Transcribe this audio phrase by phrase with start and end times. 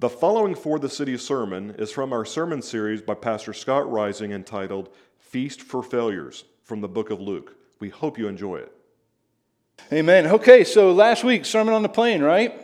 [0.00, 5.60] The following 4TheCity sermon is from our sermon series by Pastor Scott Rising entitled Feast
[5.60, 7.56] for Failures from the book of Luke.
[7.80, 8.72] We hope you enjoy it.
[9.92, 10.28] Amen.
[10.28, 12.62] Okay, so last week, Sermon on the Plain, right?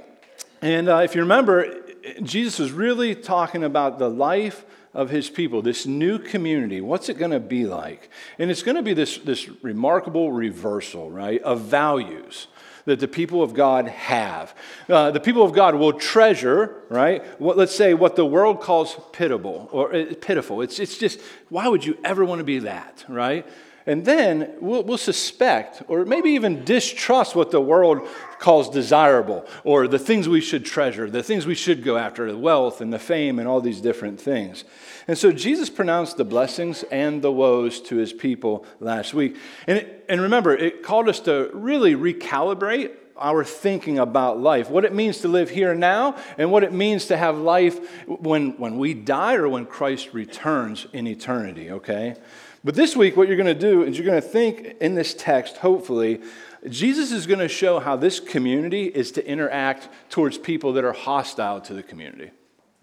[0.62, 1.74] And uh, if you remember,
[2.22, 6.80] Jesus was really talking about the life of his people, this new community.
[6.80, 8.10] What's it going to be like?
[8.38, 12.46] And it's going to be this, this remarkable reversal, right, of values
[12.84, 14.54] that the people of God have.
[14.88, 17.24] Uh, the people of God will treasure, right?
[17.40, 20.60] What, let's say what the world calls pitiable or uh, pitiful.
[20.60, 23.46] It's, it's just, why would you ever want to be that, right?
[23.86, 28.08] And then we'll, we'll, suspect or maybe even distrust what the world
[28.38, 32.38] calls desirable or the things we should treasure, the things we should go after, the
[32.38, 34.64] wealth and the fame and all these different things.
[35.06, 39.36] And so Jesus pronounced the blessings and the woes to his people last week.
[39.66, 44.84] And, it, and remember, it called us to really recalibrate our thinking about life, what
[44.84, 48.78] it means to live here now, and what it means to have life when, when
[48.78, 52.16] we die or when Christ returns in eternity, okay?
[52.64, 55.14] But this week, what you're going to do is you're going to think in this
[55.14, 56.22] text, hopefully,
[56.68, 60.92] Jesus is going to show how this community is to interact towards people that are
[60.92, 62.30] hostile to the community.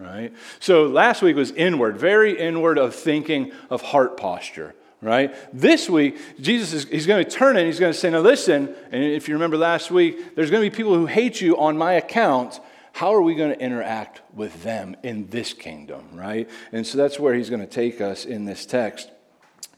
[0.02, 0.34] Right?
[0.60, 5.34] So last week was inward, very inward of thinking, of heart posture right?
[5.52, 8.20] This week, Jesus is he's going to turn it and he's going to say, Now
[8.20, 11.58] listen, and if you remember last week, there's going to be people who hate you
[11.58, 12.60] on my account.
[12.94, 16.50] How are we going to interact with them in this kingdom, right?
[16.72, 19.10] And so that's where he's going to take us in this text.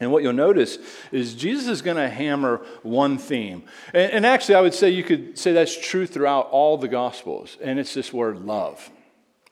[0.00, 0.78] And what you'll notice
[1.12, 3.62] is Jesus is going to hammer one theme.
[3.92, 7.56] And, and, actually, I would say you could say that's true throughout all the Gospels,
[7.62, 8.90] and it's this word love,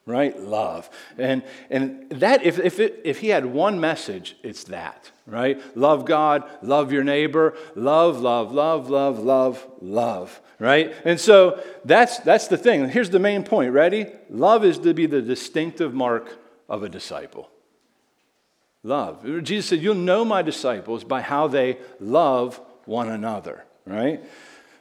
[0.05, 0.37] right?
[0.37, 0.89] Love.
[1.17, 5.61] And, and that, if, if, it, if he had one message, it's that, right?
[5.77, 10.93] Love God, love your neighbor, love, love, love, love, love, love, right?
[11.05, 12.89] And so that's, that's the thing.
[12.89, 13.71] Here's the main point.
[13.71, 14.07] Ready?
[14.29, 16.37] Love is to be the distinctive mark
[16.67, 17.49] of a disciple.
[18.83, 19.23] Love.
[19.43, 24.21] Jesus said, You'll know my disciples by how they love one another, right?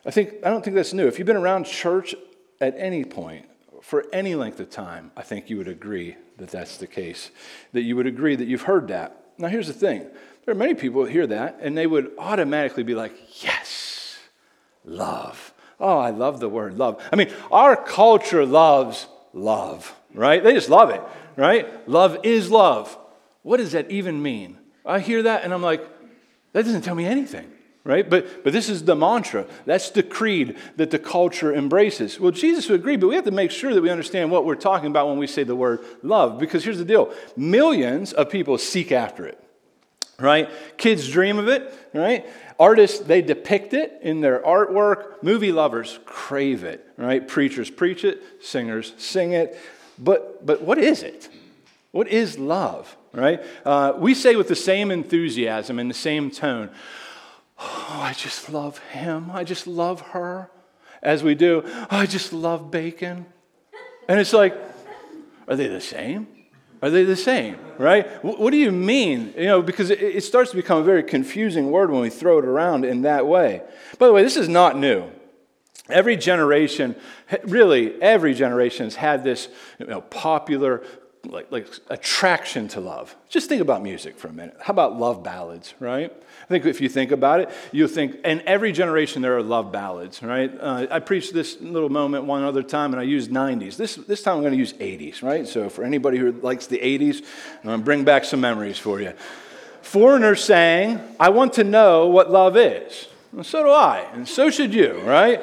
[0.05, 1.06] I think I don't think that's new.
[1.06, 2.16] If you've been around church
[2.61, 3.47] at any point
[3.82, 7.31] for any length of time, I think you would agree that that's the case.
[7.72, 9.25] That you would agree that you've heard that.
[9.38, 10.06] Now here's the thing.
[10.44, 13.12] There are many people who hear that and they would automatically be like,
[13.43, 14.19] "Yes.
[14.84, 15.53] Love.
[15.81, 20.43] Oh, I love the word love." I mean, our culture loves love, right?
[20.43, 21.03] They just love it,
[21.37, 21.88] right?
[21.88, 22.97] Love is love.
[23.43, 24.59] What does that even mean?
[24.87, 25.84] I hear that and I'm like,
[26.53, 27.50] that doesn't tell me anything,
[27.84, 28.09] right?
[28.09, 29.47] But, but this is the mantra.
[29.66, 32.20] That's the creed that the culture embraces.
[32.20, 34.54] Well, Jesus would agree, but we have to make sure that we understand what we're
[34.54, 38.59] talking about when we say the word love, because here's the deal millions of people
[38.59, 39.43] seek after it,
[40.19, 40.48] right?
[40.76, 42.26] Kids dream of it, right?
[42.59, 45.22] Artists, they depict it in their artwork.
[45.22, 47.26] Movie lovers crave it, right?
[47.26, 49.59] Preachers preach it, singers sing it.
[49.99, 51.28] But, but what is it?
[51.91, 52.97] What is love?
[53.12, 53.43] right?
[53.64, 56.70] Uh, we say with the same enthusiasm and the same tone,
[57.65, 59.31] Oh, I just love him.
[59.31, 60.50] I just love her.
[61.03, 63.27] As we do, oh, I just love bacon.
[64.09, 64.56] And it's like,
[65.49, 66.27] are they the same?
[66.81, 68.06] Are they the same, right?
[68.25, 69.33] What do you mean?
[69.37, 72.45] You know, because it starts to become a very confusing word when we throw it
[72.45, 73.62] around in that way.
[73.99, 75.09] By the way, this is not new.
[75.89, 76.97] Every generation,
[77.44, 79.49] really, every generation has had this
[79.79, 80.83] you know, popular
[81.28, 83.15] like, like attraction to love.
[83.28, 84.56] Just think about music for a minute.
[84.60, 86.12] How about love ballads, right?
[86.12, 89.71] I think if you think about it, you'll think, in every generation there are love
[89.71, 90.53] ballads, right?
[90.59, 93.77] Uh, I preached this little moment one other time and I used 90s.
[93.77, 95.47] This, this time I'm going to use 80s, right?
[95.47, 97.25] So for anybody who likes the 80s,
[97.59, 99.12] I'm going to bring back some memories for you.
[99.82, 103.09] Foreigner saying, I want to know what love is.
[103.32, 105.41] And so do I, and so should you, right?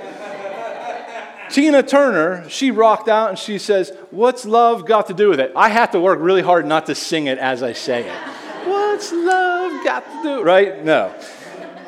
[1.50, 5.52] Tina Turner, she rocked out and she says, What's love got to do with it?
[5.56, 8.18] I have to work really hard not to sing it as I say it.
[8.68, 10.44] What's love got to do?
[10.44, 10.84] Right?
[10.84, 11.14] No.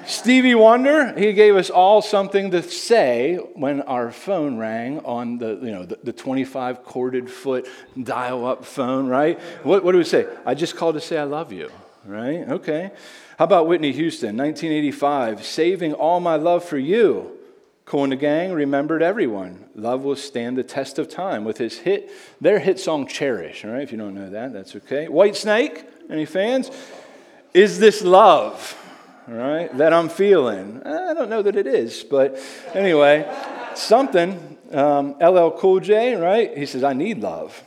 [0.05, 5.59] Stevie Wonder, he gave us all something to say when our phone rang on the,
[5.61, 7.67] you know, the, the 25 corded foot
[8.01, 9.39] dial up phone, right?
[9.63, 10.27] What, what do we say?
[10.45, 11.71] I just called to say I love you,
[12.05, 12.49] right?
[12.49, 12.91] Okay.
[13.37, 17.37] How about Whitney Houston, 1985, saving all my love for you?
[17.91, 19.65] Gang remembered everyone.
[19.75, 22.09] Love will stand the test of time with his hit,
[22.39, 23.65] their hit song Cherish.
[23.65, 25.07] All right, if you don't know that, that's okay.
[25.07, 26.71] Whitesnake, any fans?
[27.53, 28.77] Is this love?
[29.27, 30.81] All right, that I'm feeling.
[30.85, 32.39] I don't know that it is, but
[32.73, 33.29] anyway,
[33.75, 34.57] something.
[34.71, 36.57] Um, LL Cool J, right?
[36.57, 37.61] He says, I need love.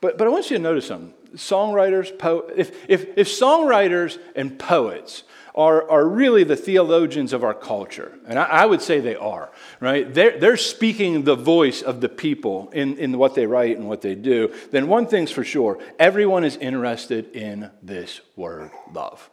[0.00, 1.12] But, but I want you to notice something.
[1.34, 5.24] Songwriters, po- if, if, if songwriters and poets
[5.56, 8.12] are, are really the theologians of our culture.
[8.26, 10.12] And I, I would say they are, right?
[10.12, 14.02] They're, they're speaking the voice of the people in, in what they write and what
[14.02, 14.52] they do.
[14.70, 19.30] Then one thing's for sure everyone is interested in this word love.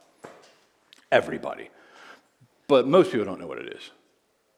[1.11, 1.69] Everybody.
[2.67, 3.91] But most people don't know what it is.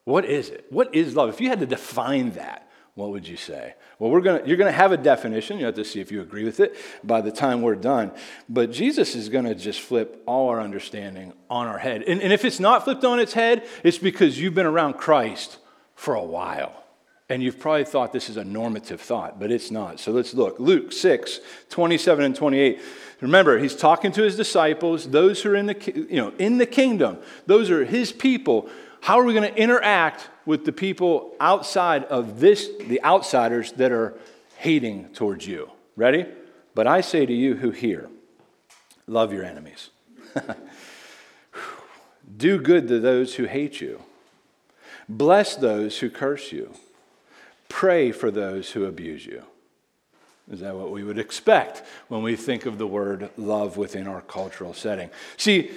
[0.06, 0.66] What is it?
[0.70, 1.30] What is love?
[1.30, 3.74] If you had to define that, what would you say?
[4.00, 5.60] Well, we're gonna, you're going to have a definition.
[5.60, 8.12] You have to see if you agree with it by the time we're done.
[8.48, 12.04] But Jesus is going to just flip all our understanding on our head.
[12.04, 15.58] And, and if it's not flipped on its head, it's because you've been around Christ
[15.96, 16.84] for a while.
[17.28, 20.00] And you've probably thought this is a normative thought, but it's not.
[20.00, 20.60] So let's look.
[20.60, 21.40] Luke 6,
[21.70, 22.80] 27 and 28.
[23.22, 26.68] Remember, he's talking to his disciples, those who are in the, you know, in the
[26.68, 27.18] kingdom.
[27.48, 28.70] Those are his people.
[29.02, 33.92] How are we going to interact with the people outside of this, the outsiders that
[33.92, 34.14] are
[34.58, 35.72] hating towards you?
[35.96, 36.28] Ready?
[36.76, 38.08] But I say to you who hear,
[39.08, 39.90] love your enemies.
[42.38, 44.02] Do good to those who hate you.
[45.08, 46.74] Bless those who curse you.
[47.70, 49.44] Pray for those who abuse you.
[50.52, 54.22] Is that what we would expect when we think of the word love within our
[54.22, 55.10] cultural setting?
[55.38, 55.72] See,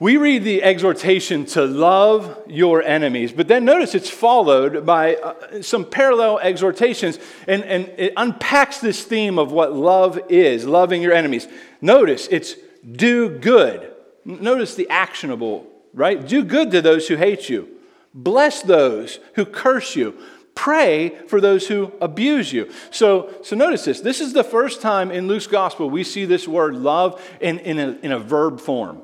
[0.00, 5.60] we read the exhortation to love your enemies, but then notice it's followed by uh,
[5.60, 7.18] some parallel exhortations,
[7.48, 11.48] and, and it unpacks this theme of what love is loving your enemies.
[11.80, 12.54] Notice it's
[12.88, 13.92] do good.
[14.24, 16.24] Notice the actionable, right?
[16.24, 17.68] Do good to those who hate you,
[18.14, 20.18] bless those who curse you.
[20.54, 22.68] Pray for those who abuse you.
[22.90, 24.00] So, so notice this.
[24.00, 27.78] This is the first time in Luke's gospel we see this word love in, in,
[27.78, 29.02] a, in a verb form.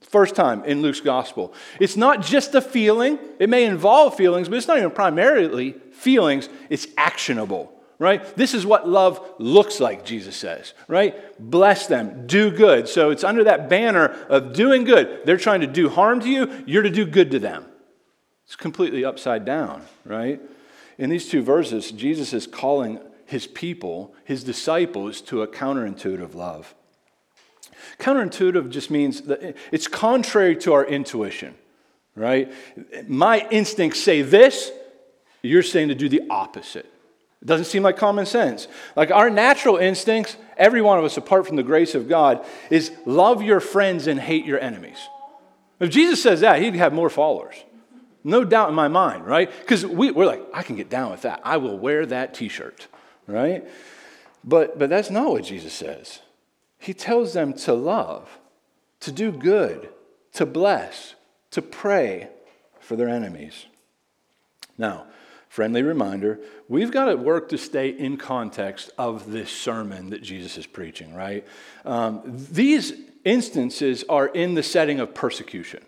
[0.00, 1.52] First time in Luke's gospel.
[1.78, 6.48] It's not just a feeling, it may involve feelings, but it's not even primarily feelings,
[6.68, 8.24] it's actionable, right?
[8.34, 11.14] This is what love looks like, Jesus says, right?
[11.38, 12.88] Bless them, do good.
[12.88, 15.20] So it's under that banner of doing good.
[15.26, 17.66] They're trying to do harm to you, you're to do good to them.
[18.50, 20.40] It's completely upside down, right?
[20.98, 26.74] In these two verses, Jesus is calling his people, his disciples, to a counterintuitive love.
[28.00, 31.54] Counterintuitive just means that it's contrary to our intuition,
[32.16, 32.52] right?
[33.06, 34.72] My instincts say this,
[35.42, 36.92] you're saying to do the opposite.
[37.42, 38.66] It doesn't seem like common sense.
[38.96, 42.90] Like our natural instincts, every one of us, apart from the grace of God, is
[43.06, 44.98] love your friends and hate your enemies.
[45.78, 47.54] If Jesus says that, he'd have more followers.
[48.22, 49.50] No doubt in my mind, right?
[49.60, 51.40] Because we, we're like, I can get down with that.
[51.44, 52.86] I will wear that t shirt,
[53.26, 53.66] right?
[54.44, 56.20] But, but that's not what Jesus says.
[56.78, 58.38] He tells them to love,
[59.00, 59.90] to do good,
[60.32, 61.14] to bless,
[61.50, 62.28] to pray
[62.78, 63.66] for their enemies.
[64.78, 65.06] Now,
[65.48, 70.56] friendly reminder we've got to work to stay in context of this sermon that Jesus
[70.56, 71.46] is preaching, right?
[71.84, 72.92] Um, these
[73.24, 75.84] instances are in the setting of persecution.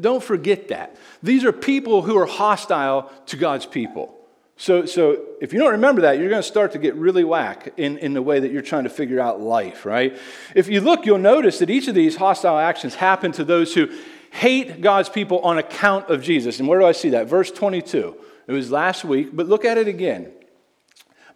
[0.00, 0.96] Don't forget that.
[1.22, 4.16] These are people who are hostile to God's people.
[4.58, 7.74] So, so if you don't remember that, you're going to start to get really whack
[7.76, 10.16] in, in the way that you're trying to figure out life, right?
[10.54, 13.88] If you look, you'll notice that each of these hostile actions happen to those who
[14.30, 16.58] hate God's people on account of Jesus.
[16.58, 17.26] And where do I see that?
[17.26, 18.16] Verse 22.
[18.46, 20.32] It was last week, but look at it again.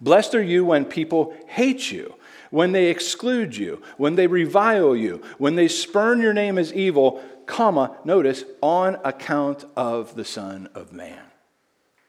[0.00, 2.14] Blessed are you when people hate you,
[2.50, 7.22] when they exclude you, when they revile you, when they spurn your name as evil,
[7.50, 11.20] comma, notice, on account of the Son of Man.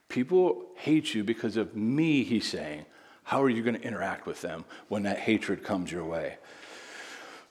[0.08, 2.86] People hate you because of me, he's saying.
[3.24, 6.38] How are you going to interact with them when that hatred comes your way?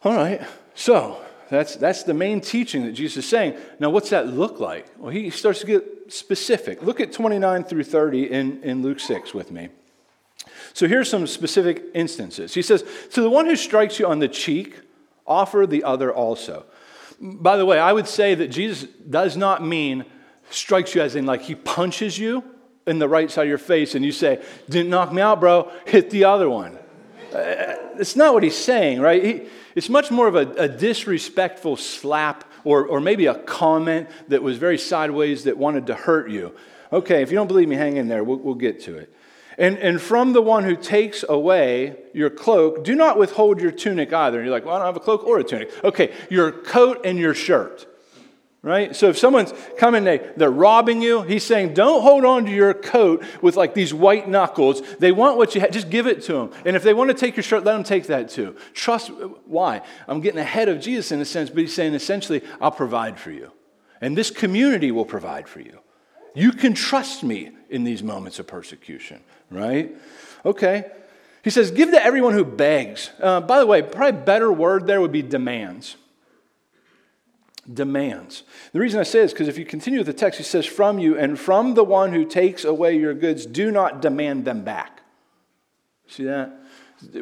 [0.05, 0.41] All right,
[0.75, 1.21] so
[1.51, 3.59] that's, that's the main teaching that Jesus is saying.
[3.81, 4.87] Now, what's that look like?
[4.97, 6.83] Well, he starts to get specific.
[6.83, 9.69] Look at 29 through 30 in, in Luke 6 with me.
[10.75, 12.55] So here's some specific instances.
[12.55, 14.81] He says, To the one who strikes you on the cheek,
[15.27, 16.67] offer the other also.
[17.21, 20.07] By the way, I would say that Jesus does not mean
[20.51, 22.43] strikes you as in like he punches you
[22.87, 25.71] in the right side of your face and you say, Didn't knock me out, bro,
[25.87, 26.79] hit the other one.
[27.33, 29.23] Uh, it's not what he's saying, right?
[29.23, 29.43] He,
[29.75, 34.59] it's much more of a, a disrespectful slap or, or maybe a comment that was
[34.59, 36.55] very sideways that wanted to hurt you.
[36.93, 38.25] Okay, if you don't believe me, hang in there.
[38.25, 39.15] We'll, we'll get to it.
[39.59, 44.13] And, and from the one who takes away your cloak, do not withhold your tunic
[44.13, 44.39] either.
[44.39, 45.71] And you're like, well, I don't have a cloak or a tunic.
[45.85, 47.87] Okay, your coat and your shirt
[48.63, 48.95] right?
[48.95, 52.75] So if someone's coming, they, they're robbing you, he's saying, don't hold on to your
[52.75, 54.83] coat with like these white knuckles.
[54.99, 56.51] They want what you have, just give it to them.
[56.67, 58.57] And if they want to take your shirt, let them take that too.
[58.75, 59.11] Trust,
[59.47, 59.83] why?
[60.07, 63.31] I'm getting ahead of Jesus in a sense, but he's saying essentially, I'll provide for
[63.31, 63.51] you.
[64.01, 65.79] And this community will provide for you.
[66.35, 69.95] You can trust me in these moments of persecution, right?
[70.45, 70.85] Okay.
[71.43, 73.11] He says, give to everyone who begs.
[73.21, 75.97] Uh, by the way, probably better word there would be demands
[77.73, 78.43] demands.
[78.73, 80.67] The reason I say this is because if you continue with the text, he says,
[80.67, 84.65] From you and from the one who takes away your goods, do not demand them
[84.65, 85.03] back.
[86.09, 86.53] See that?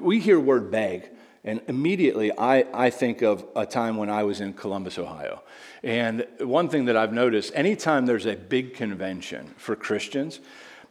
[0.01, 1.11] We hear word beg,
[1.45, 5.43] and immediately I, I think of a time when I was in Columbus, Ohio.
[5.83, 10.41] And one thing that I've noticed anytime there's a big convention for Christians,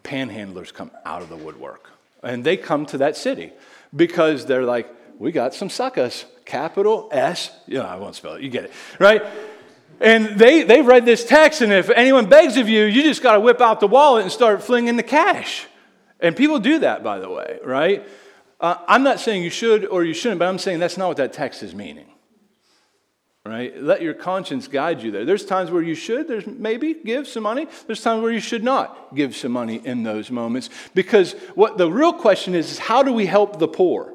[0.03, 1.89] panhandlers come out of the woodwork.
[2.23, 3.51] And they come to that city
[3.95, 4.89] because they're like,
[5.19, 7.51] we got some suckers, capital S.
[7.67, 9.23] Yeah, I won't spell it, you get it, right?
[9.99, 13.33] And they, they've read this text, and if anyone begs of you, you just got
[13.33, 15.65] to whip out the wallet and start flinging the cash.
[16.19, 18.07] And people do that, by the way, right?
[18.59, 21.17] Uh, I'm not saying you should or you shouldn't, but I'm saying that's not what
[21.17, 22.07] that text is meaning.
[23.47, 23.81] Right?
[23.81, 25.23] Let your conscience guide you there.
[25.23, 27.67] There's times where you should, there's maybe give some money.
[27.85, 30.69] There's times where you should not give some money in those moments.
[30.93, 34.13] Because what the real question is, is how do we help the poor?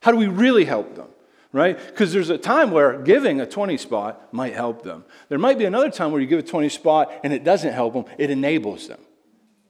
[0.00, 1.08] How do we really help them?
[1.52, 1.76] Right?
[1.76, 5.04] Because there's a time where giving a 20 spot might help them.
[5.28, 7.94] There might be another time where you give a 20 spot and it doesn't help
[7.94, 9.00] them, it enables them.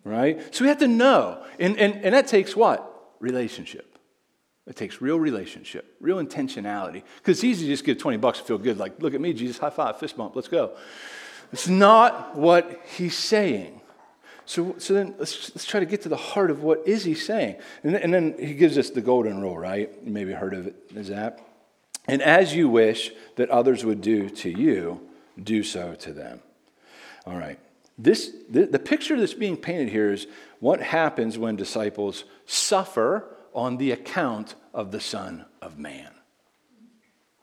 [0.05, 0.55] Right?
[0.55, 1.45] So we have to know.
[1.59, 2.93] And, and, and that takes what?
[3.23, 3.92] relationship.
[4.67, 7.03] It takes real relationship, real intentionality.
[7.17, 9.33] Because it's easy to just give 20 bucks and feel good, like, look at me,
[9.33, 10.77] Jesus, high five, fist bump, let's go.
[11.53, 13.81] It's not what he's saying.
[14.47, 17.15] So, so then let's, let's try to get to the heart of what is he
[17.15, 17.57] saying.
[17.83, 19.91] And, and then he gives us the golden rule, right?
[20.05, 21.41] You maybe heard of it as that.
[22.09, 25.01] And as you wish that others would do to you,
[25.43, 26.41] do so to them.
[27.27, 27.59] All right.
[27.99, 30.27] This, the, the picture that's being painted here is
[30.61, 36.11] what happens when disciples suffer on the account of the Son of Man.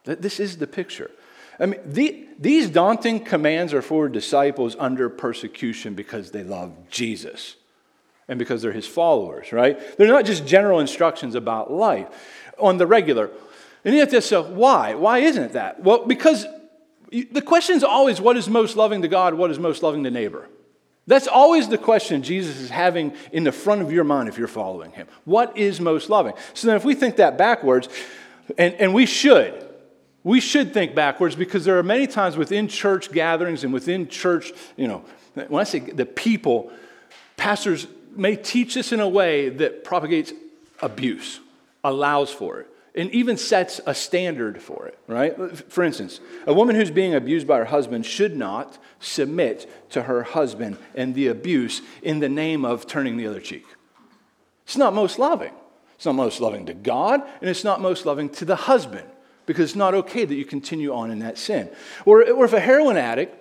[0.06, 1.12] This is the picture.
[1.60, 7.56] I mean, the, these daunting commands are for disciples under persecution because they love Jesus
[8.28, 9.98] and because they're his followers, right?
[9.98, 12.08] They're not just general instructions about life
[12.58, 13.30] on the regular.
[13.84, 14.96] And you have to say, why?
[14.96, 15.84] Why isn't it that?
[15.84, 16.46] Well, because
[17.12, 20.12] the question is always what is most loving to God, what is most loving to
[20.12, 20.48] neighbor?
[21.10, 24.48] That's always the question Jesus is having in the front of your mind if you're
[24.48, 25.08] following him.
[25.26, 26.34] What is most loving?
[26.54, 27.90] So then, if we think that backwards,
[28.60, 29.68] and, and we should,
[30.24, 34.52] we should think backwards because there are many times within church gatherings and within church,
[34.78, 36.72] you know, when I say the people,
[37.38, 40.32] pastors may teach this in a way that propagates
[40.80, 41.40] abuse,
[41.84, 42.68] allows for it
[43.00, 45.58] and even sets a standard for it, right?
[45.72, 50.24] For instance, a woman who's being abused by her husband should not submit to her
[50.24, 53.66] husband and the abuse in the name of turning the other cheek.
[54.66, 55.54] It's not most loving.
[55.96, 59.08] It's not most loving to God, and it's not most loving to the husband
[59.46, 61.70] because it's not okay that you continue on in that sin.
[62.06, 63.36] Or, or if a heroin addict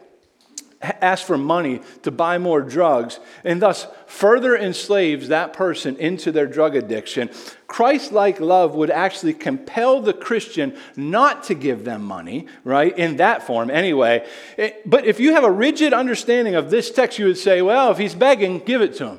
[0.80, 6.46] asks for money to buy more drugs and thus further enslaves that person into their
[6.46, 7.30] drug addiction,
[7.66, 12.96] Christ like love would actually compel the Christian not to give them money, right?
[12.96, 14.26] In that form, anyway.
[14.56, 17.90] Eh, but if you have a rigid understanding of this text, you would say, well,
[17.90, 19.18] if he's begging, give it to him.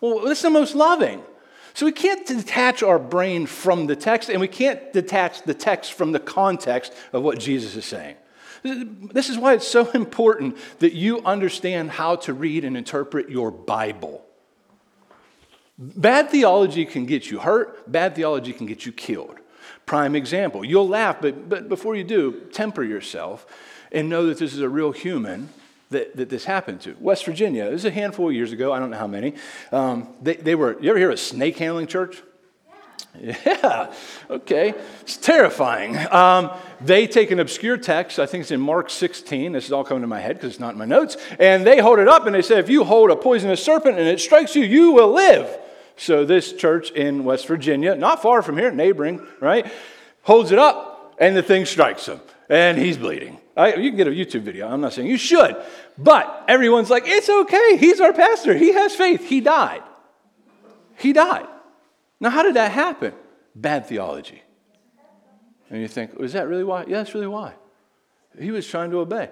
[0.00, 1.22] Well, that's the most loving.
[1.74, 5.92] So we can't detach our brain from the text, and we can't detach the text
[5.92, 8.16] from the context of what Jesus is saying.
[8.64, 13.50] This is why it's so important that you understand how to read and interpret your
[13.50, 14.24] Bible.
[15.76, 19.36] Bad theology can get you hurt, bad theology can get you killed.
[19.84, 20.64] Prime example.
[20.64, 23.46] You'll laugh, but, but before you do, temper yourself
[23.92, 25.50] and know that this is a real human
[25.90, 26.96] that, that this happened to.
[27.00, 29.34] West Virginia, this is a handful of years ago, I don't know how many.
[29.72, 32.22] Um, they, they were, you ever hear of a snake handling church?
[33.46, 33.94] Yeah,
[34.28, 34.74] okay.
[35.02, 35.96] It's terrifying.
[36.12, 39.52] Um, they take an obscure text, I think it's in Mark 16.
[39.52, 41.16] This is all coming to my head because it's not in my notes.
[41.38, 44.08] And they hold it up and they say, if you hold a poisonous serpent and
[44.08, 45.58] it strikes you, you will live.
[45.96, 49.70] So this church in West Virginia, not far from here, neighboring, right,
[50.22, 53.38] holds it up and the thing strikes him and he's bleeding.
[53.56, 54.68] I, you can get a YouTube video.
[54.68, 55.56] I'm not saying you should.
[55.96, 57.76] But everyone's like, it's okay.
[57.76, 58.56] He's our pastor.
[58.56, 59.28] He has faith.
[59.28, 59.82] He died.
[60.98, 61.46] He died.
[62.24, 63.12] Now, how did that happen?
[63.54, 64.42] Bad theology.
[65.68, 66.84] And you think, is that really why?
[66.88, 67.52] Yeah, that's really why.
[68.40, 69.28] He was trying to obey.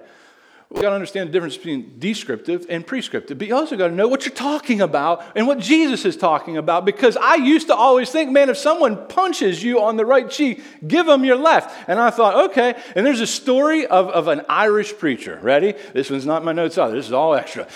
[0.69, 3.95] We got to understand the difference between descriptive and prescriptive, but you also got to
[3.95, 6.85] know what you're talking about and what Jesus is talking about.
[6.85, 10.63] Because I used to always think, man, if someone punches you on the right cheek,
[10.87, 11.89] give them your left.
[11.89, 12.75] And I thought, okay.
[12.95, 15.39] And there's a story of, of an Irish preacher.
[15.43, 15.75] Ready?
[15.95, 16.95] This one's not my notes either.
[16.95, 17.67] This is all extra.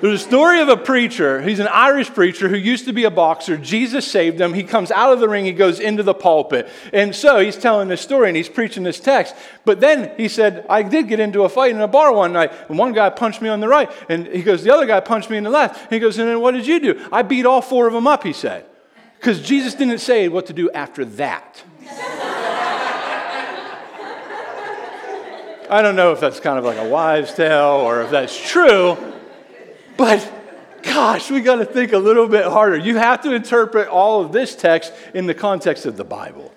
[0.00, 1.42] There's a story of a preacher.
[1.42, 3.56] He's an Irish preacher who used to be a boxer.
[3.56, 4.54] Jesus saved him.
[4.54, 6.68] He comes out of the ring, he goes into the pulpit.
[6.92, 9.34] And so he's telling this story and he's preaching this text.
[9.64, 12.52] But then he said, I did get into a fight in a bar one night,
[12.68, 13.90] and one guy punched me on the right.
[14.08, 15.82] And he goes, The other guy punched me in the left.
[15.82, 17.08] And he goes, And then what did you do?
[17.10, 18.66] I beat all four of them up, he said.
[19.18, 21.62] Because Jesus didn't say what to do after that.
[25.70, 28.96] I don't know if that's kind of like a wives' tale or if that's true,
[29.98, 30.32] but
[30.82, 32.76] gosh, we got to think a little bit harder.
[32.76, 36.54] You have to interpret all of this text in the context of the Bible,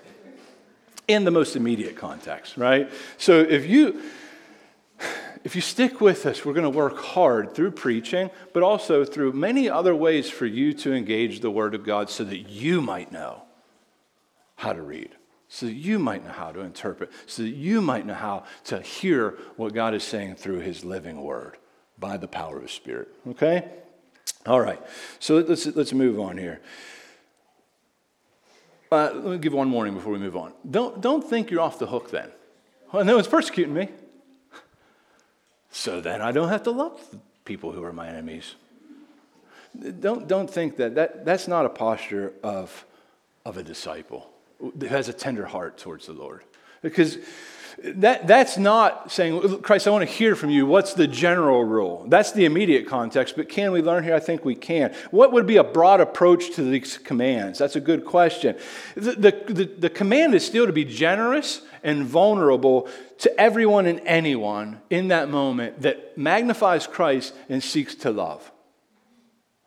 [1.08, 2.90] in the most immediate context, right?
[3.18, 4.02] So if you
[5.44, 9.34] if you stick with us, we're going to work hard through preaching, but also through
[9.34, 13.12] many other ways for you to engage the Word of God so that you might
[13.12, 13.42] know
[14.56, 15.10] how to read,
[15.48, 18.80] so that you might know how to interpret, so that you might know how to
[18.82, 21.58] hear what God is saying through His living Word
[22.02, 23.08] by the power of Spirit.
[23.30, 23.70] Okay?
[24.46, 24.82] All right.
[25.20, 26.60] So let's, let's move on here.
[28.92, 30.52] Uh, let me give one warning before we move on.
[30.70, 32.30] Don't, don't think you're off the hook then.
[32.92, 33.88] Well, no one's persecuting me.
[35.72, 37.00] So then I don't have to love
[37.46, 38.56] people who are my enemies.
[40.02, 42.86] Don't, don't think that, that that's not a posture of,
[43.46, 44.30] of a disciple
[44.60, 46.44] who has a tender heart towards the Lord.
[46.82, 47.18] Because
[47.84, 50.66] that, that's not saying, Christ, I want to hear from you.
[50.66, 52.06] What's the general rule?
[52.08, 54.16] That's the immediate context, but can we learn here?
[54.16, 54.94] I think we can.
[55.12, 57.60] What would be a broad approach to these commands?
[57.60, 58.58] That's a good question.
[58.96, 62.88] The, the, the, the command is still to be generous and vulnerable
[63.20, 68.52] to everyone and anyone in that moment that magnifies Christ and seeks to love.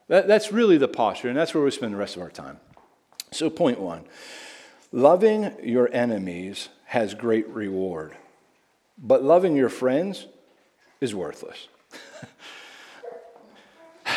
[0.08, 2.58] That, that's really the posture, and that's where we spend the rest of our time.
[3.32, 4.04] So, point one
[4.92, 8.16] loving your enemies has great reward,
[8.98, 10.26] but loving your friends
[11.00, 11.68] is worthless.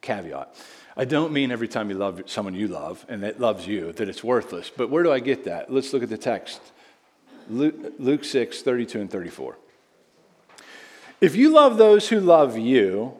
[0.00, 0.54] Caveat.
[0.96, 4.08] I don't mean every time you love someone you love and that loves you that
[4.08, 4.70] it's worthless.
[4.74, 5.70] But where do I get that?
[5.70, 6.60] Let's look at the text
[7.48, 9.56] Luke, Luke 6, 32 and 34.
[11.20, 13.14] If you love those who love you,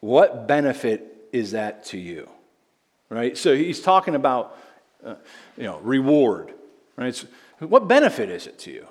[0.00, 2.28] what benefit is that to you?
[3.10, 3.36] Right?
[3.36, 4.56] So he's talking about,
[5.04, 5.14] uh,
[5.56, 6.52] you know, reward.
[6.96, 7.08] Right?
[7.08, 7.26] It's,
[7.60, 8.86] what benefit is it to you?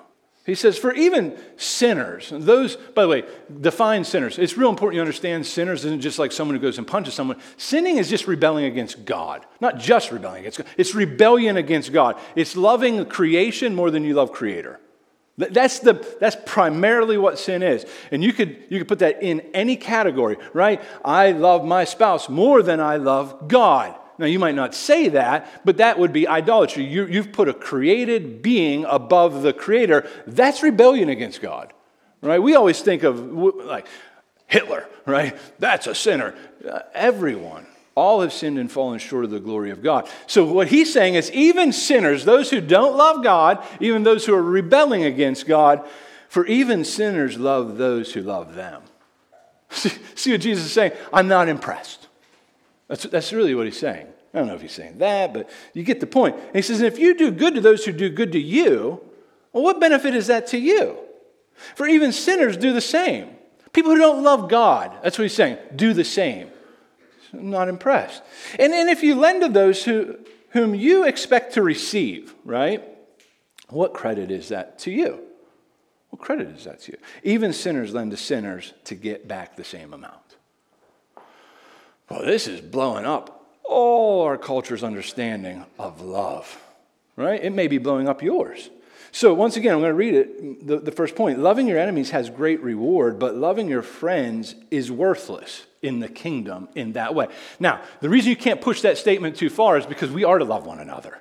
[0.48, 3.24] He says, for even sinners, those, by the way,
[3.60, 4.38] define sinners.
[4.38, 7.38] It's real important you understand sinners isn't just like someone who goes and punches someone.
[7.58, 10.66] Sinning is just rebelling against God, not just rebelling against God.
[10.78, 12.18] It's rebellion against God.
[12.34, 14.80] It's loving creation more than you love creator.
[15.36, 17.84] That's, the, that's primarily what sin is.
[18.10, 20.82] And you could, you could put that in any category, right?
[21.04, 23.94] I love my spouse more than I love God.
[24.18, 26.84] Now, you might not say that, but that would be idolatry.
[26.84, 30.08] You, have put a created being above the creator.
[30.26, 31.72] That's rebellion against God,
[32.20, 32.42] right?
[32.42, 33.86] We always think of like
[34.48, 35.36] Hitler, right?
[35.60, 36.34] That's a sinner.
[36.68, 40.08] Uh, everyone, all have sinned and fallen short of the glory of God.
[40.26, 44.34] So, what he's saying is, even sinners, those who don't love God, even those who
[44.34, 45.88] are rebelling against God,
[46.28, 48.82] for even sinners love those who love them.
[49.70, 50.92] See what Jesus is saying?
[51.12, 52.07] I'm not impressed.
[52.88, 54.06] That's, that's really what he's saying.
[54.34, 56.36] I don't know if he's saying that, but you get the point.
[56.36, 59.00] And he says, if you do good to those who do good to you,
[59.52, 60.98] well, what benefit is that to you?
[61.74, 63.30] For even sinners do the same.
[63.72, 66.50] People who don't love God, that's what he's saying, do the same.
[67.32, 68.22] I'm not impressed.
[68.58, 70.16] And, and if you lend to those who,
[70.50, 72.82] whom you expect to receive, right?
[73.68, 75.20] What credit is that to you?
[76.10, 76.98] What credit is that to you?
[77.22, 80.27] Even sinners lend to sinners to get back the same amount.
[82.10, 86.60] Well, this is blowing up all our culture's understanding of love,
[87.16, 87.42] right?
[87.42, 88.70] It may be blowing up yours.
[89.10, 90.66] So, once again, I'm going to read it.
[90.66, 94.92] The, the, first point loving your enemies has great reward, but loving your friends is
[94.92, 97.28] worthless in the kingdom in that way.
[97.58, 100.44] Now, the reason you can't push that statement too far is because we are to
[100.44, 101.18] love one another.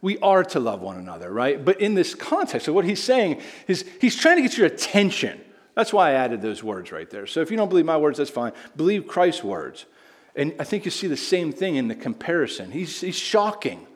[0.00, 1.64] We are to love one another, right?
[1.64, 5.40] But in this context of what he's saying is he's trying to get your attention.
[5.74, 7.26] That's why I added those words right there.
[7.26, 8.52] So if you don't believe my words, that's fine.
[8.76, 9.86] Believe Christ's words.
[10.36, 12.70] And I think you see the same thing in the comparison.
[12.70, 13.86] He's, he's shocking.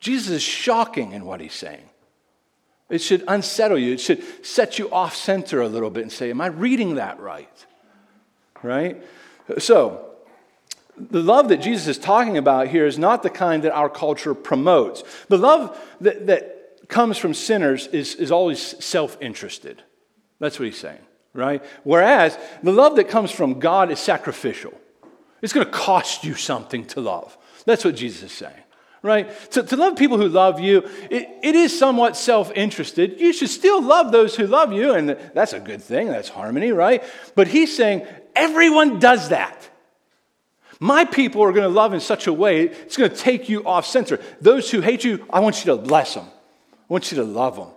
[0.00, 1.88] Jesus is shocking in what he's saying.
[2.90, 3.94] It should unsettle you.
[3.94, 7.18] It should set you off center a little bit and say, Am I reading that
[7.20, 7.66] right?
[8.62, 9.02] Right?
[9.58, 10.12] So,
[10.96, 14.34] the love that Jesus is talking about here is not the kind that our culture
[14.34, 15.02] promotes.
[15.28, 19.82] The love that, that comes from sinners is, is always self interested.
[20.38, 21.00] That's what he's saying,
[21.32, 21.64] right?
[21.84, 24.74] Whereas the love that comes from God is sacrificial.
[25.42, 27.36] It's going to cost you something to love.
[27.66, 28.62] That's what Jesus is saying,
[29.02, 29.28] right?
[29.52, 33.20] To, to love people who love you, it, it is somewhat self interested.
[33.20, 36.06] You should still love those who love you, and that's a good thing.
[36.06, 37.02] That's harmony, right?
[37.34, 39.68] But he's saying everyone does that.
[40.80, 43.64] My people are going to love in such a way, it's going to take you
[43.64, 44.18] off center.
[44.40, 46.26] Those who hate you, I want you to bless them.
[46.26, 47.68] I want you to love them.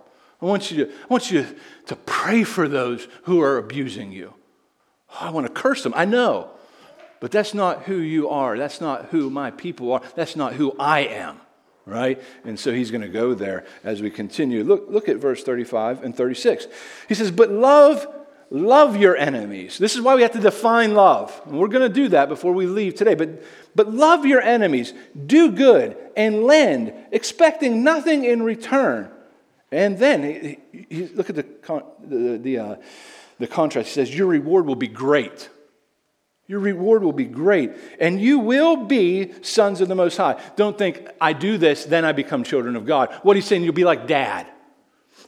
[0.42, 1.46] I want you to, I want you
[1.86, 4.34] to, pray for those who are abusing you.
[5.12, 5.92] Oh, I want to curse them.
[5.96, 6.50] I know.
[7.20, 8.58] But that's not who you are.
[8.58, 10.02] That's not who my people are.
[10.14, 11.40] That's not who I am.
[11.86, 12.22] right?
[12.44, 14.64] And so he's going to go there as we continue.
[14.64, 16.66] Look, look at verse 35 and 36.
[17.08, 18.06] He says, But love,
[18.50, 19.78] love your enemies.
[19.78, 21.40] This is why we have to define love.
[21.46, 23.14] And we're going to do that before we leave today.
[23.14, 23.42] But,
[23.74, 24.92] but love your enemies,
[25.26, 29.10] do good, and lend, expecting nothing in return.
[29.72, 31.46] And then, he, he, look at the,
[32.04, 32.76] the, the, uh,
[33.38, 33.88] the contrast.
[33.88, 35.48] He says, Your reward will be great.
[36.48, 40.40] Your reward will be great, and you will be sons of the Most High.
[40.54, 43.12] Don't think, I do this, then I become children of God.
[43.22, 44.46] What he's saying, you'll be like dad.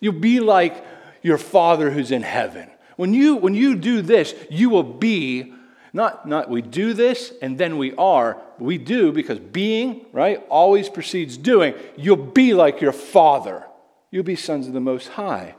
[0.01, 0.85] You'll be like
[1.23, 2.71] your father who's in heaven.
[2.97, 5.53] When you, when you do this, you will be,
[5.93, 10.89] not, not we do this and then we are, we do because being, right, always
[10.89, 11.75] precedes doing.
[11.97, 13.65] You'll be like your father.
[14.11, 15.55] You'll be sons of the Most High.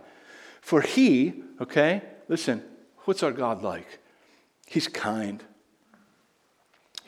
[0.62, 2.64] For he, okay, listen,
[3.00, 4.00] what's our God like?
[4.66, 5.44] He's kind.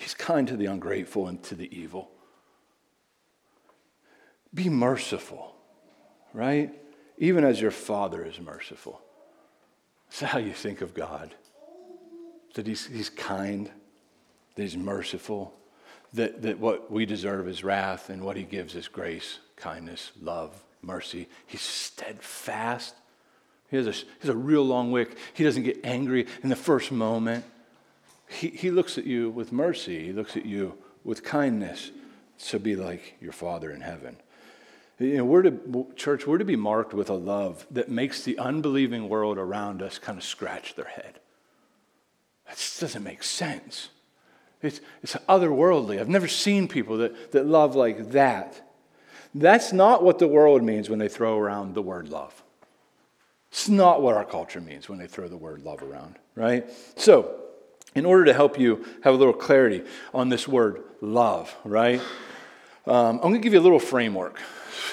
[0.01, 2.09] He's kind to the ungrateful and to the evil.
[4.51, 5.53] Be merciful,
[6.33, 6.73] right?
[7.19, 8.99] Even as your Father is merciful.
[10.09, 11.35] That's how you think of God.
[12.55, 13.69] That He's, he's kind,
[14.55, 15.53] that He's merciful,
[16.13, 20.63] that, that what we deserve is wrath, and what He gives is grace, kindness, love,
[20.81, 21.29] mercy.
[21.45, 22.95] He's steadfast.
[23.69, 25.15] He has, a, he has a real long wick.
[25.35, 27.45] He doesn't get angry in the first moment.
[28.31, 31.91] He, he looks at you with mercy, He looks at you with kindness.
[32.47, 34.17] to be like your Father in heaven.
[34.99, 38.37] You know, we're to, church, we're to be marked with a love that makes the
[38.37, 41.19] unbelieving world around us kind of scratch their head.
[42.47, 43.89] That doesn't make sense.
[44.61, 45.99] It's, it's otherworldly.
[45.99, 48.61] I've never seen people that, that love like that.
[49.33, 52.43] That's not what the world means when they throw around the word love.
[53.51, 56.69] It's not what our culture means when they throw the word love around, right?
[56.95, 57.41] So,
[57.95, 62.01] in order to help you have a little clarity on this word love, right?
[62.86, 64.39] Um, I'm going to give you a little framework.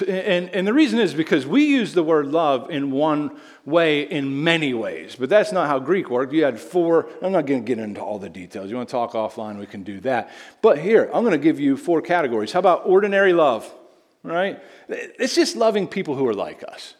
[0.07, 4.43] And, and the reason is because we use the word love in one way in
[4.43, 6.31] many ways, but that's not how Greek worked.
[6.33, 8.69] You had four, I'm not going to get into all the details.
[8.69, 10.31] You want to talk offline, we can do that.
[10.61, 12.51] But here, I'm going to give you four categories.
[12.51, 13.71] How about ordinary love,
[14.23, 14.61] right?
[14.87, 16.95] It's just loving people who are like us,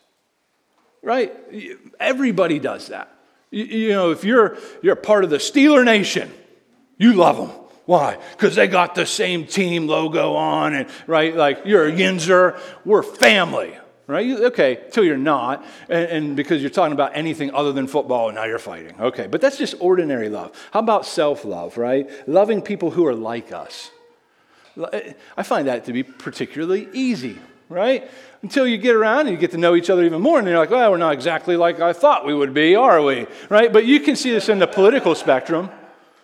[1.01, 1.33] right?
[1.99, 3.13] Everybody does that.
[3.51, 6.31] You, you know, if you're, you're part of the Steeler Nation,
[6.97, 7.49] you love them.
[7.85, 8.19] Why?
[8.33, 13.01] Because they got the same team logo on, and right, like you're a Yinzer, we're
[13.01, 14.23] family, right?
[14.23, 18.29] You, okay, till you're not, and, and, because you're talking about anything other than football,
[18.29, 18.93] and now you're fighting.
[18.99, 20.55] Okay, but that's just ordinary love.
[20.71, 22.07] How about self love, right?
[22.27, 23.89] Loving people who are like us.
[25.35, 28.09] I find that to be particularly easy, right?
[28.41, 30.57] Until you get around and you get to know each other even more, and you're
[30.57, 33.27] like, well, we're not exactly like I thought we would be, are we?
[33.47, 33.71] Right?
[33.71, 35.69] But you can see this in the political spectrum.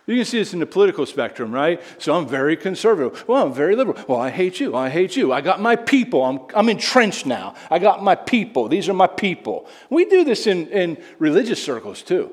[0.08, 1.82] You can see this in the political spectrum, right?
[1.98, 3.28] So I'm very conservative.
[3.28, 3.98] Well, I'm very liberal.
[4.08, 4.76] Well, I hate you.
[4.76, 5.34] I hate you.
[5.34, 6.24] I got my people.
[6.24, 7.56] I'm, I'm entrenched now.
[7.72, 8.68] I got my people.
[8.68, 9.68] These are my people.
[9.90, 12.32] We do this in, in religious circles too,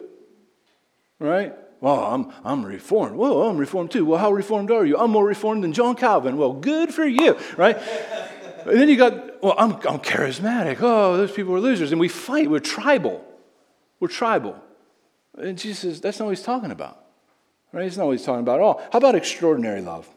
[1.18, 1.54] right?
[1.80, 3.16] Well, I'm, I'm reformed.
[3.16, 4.04] Well, I'm reformed too.
[4.04, 4.98] Well, how reformed are you?
[4.98, 6.36] I'm more reformed than John Calvin.
[6.36, 7.78] Well, good for you, right?
[8.66, 10.78] And then you got, well, I'm, I'm charismatic.
[10.80, 11.92] Oh, those people are losers.
[11.92, 12.50] And we fight.
[12.50, 13.24] We're tribal.
[14.00, 14.60] We're tribal.
[15.38, 17.04] And Jesus says, that's not what he's talking about.
[17.72, 17.84] Right?
[17.84, 18.82] He's not what he's talking about at all.
[18.92, 20.08] How about extraordinary love?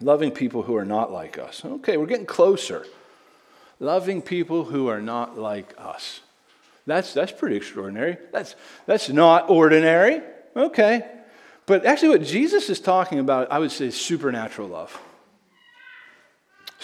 [0.00, 1.64] Loving people who are not like us.
[1.64, 2.84] Okay, we're getting closer.
[3.78, 6.20] Loving people who are not like us.
[6.86, 8.18] That's, that's pretty extraordinary.
[8.32, 10.20] That's, that's not ordinary.
[10.56, 11.06] Okay.
[11.66, 15.00] But actually, what Jesus is talking about, I would say, supernatural love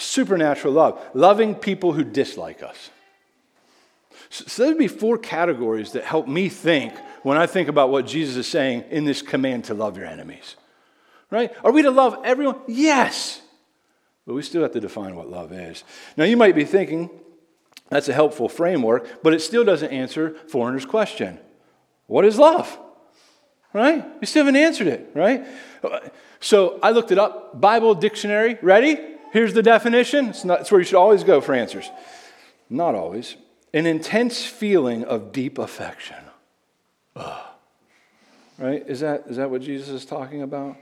[0.01, 2.89] supernatural love, loving people who dislike us.
[4.29, 8.07] So, so there'd be four categories that help me think when I think about what
[8.07, 10.55] Jesus is saying in this command to love your enemies.
[11.29, 11.53] Right?
[11.63, 12.59] Are we to love everyone?
[12.67, 13.41] Yes.
[14.25, 15.83] But we still have to define what love is.
[16.17, 17.09] Now, you might be thinking,
[17.89, 21.39] that's a helpful framework, but it still doesn't answer Foreigner's question.
[22.07, 22.77] What is love?
[23.73, 24.05] Right?
[24.19, 25.45] You still haven't answered it, right?
[26.41, 28.57] So I looked it up, Bible dictionary.
[28.61, 28.97] Ready?
[29.31, 30.27] Here's the definition.
[30.29, 31.89] It's, not, it's where you should always go for answers.
[32.69, 33.35] Not always.
[33.73, 36.17] An intense feeling of deep affection.
[37.15, 37.47] Ugh.
[38.57, 38.83] Right?
[38.87, 40.77] Is that, is that what Jesus is talking about?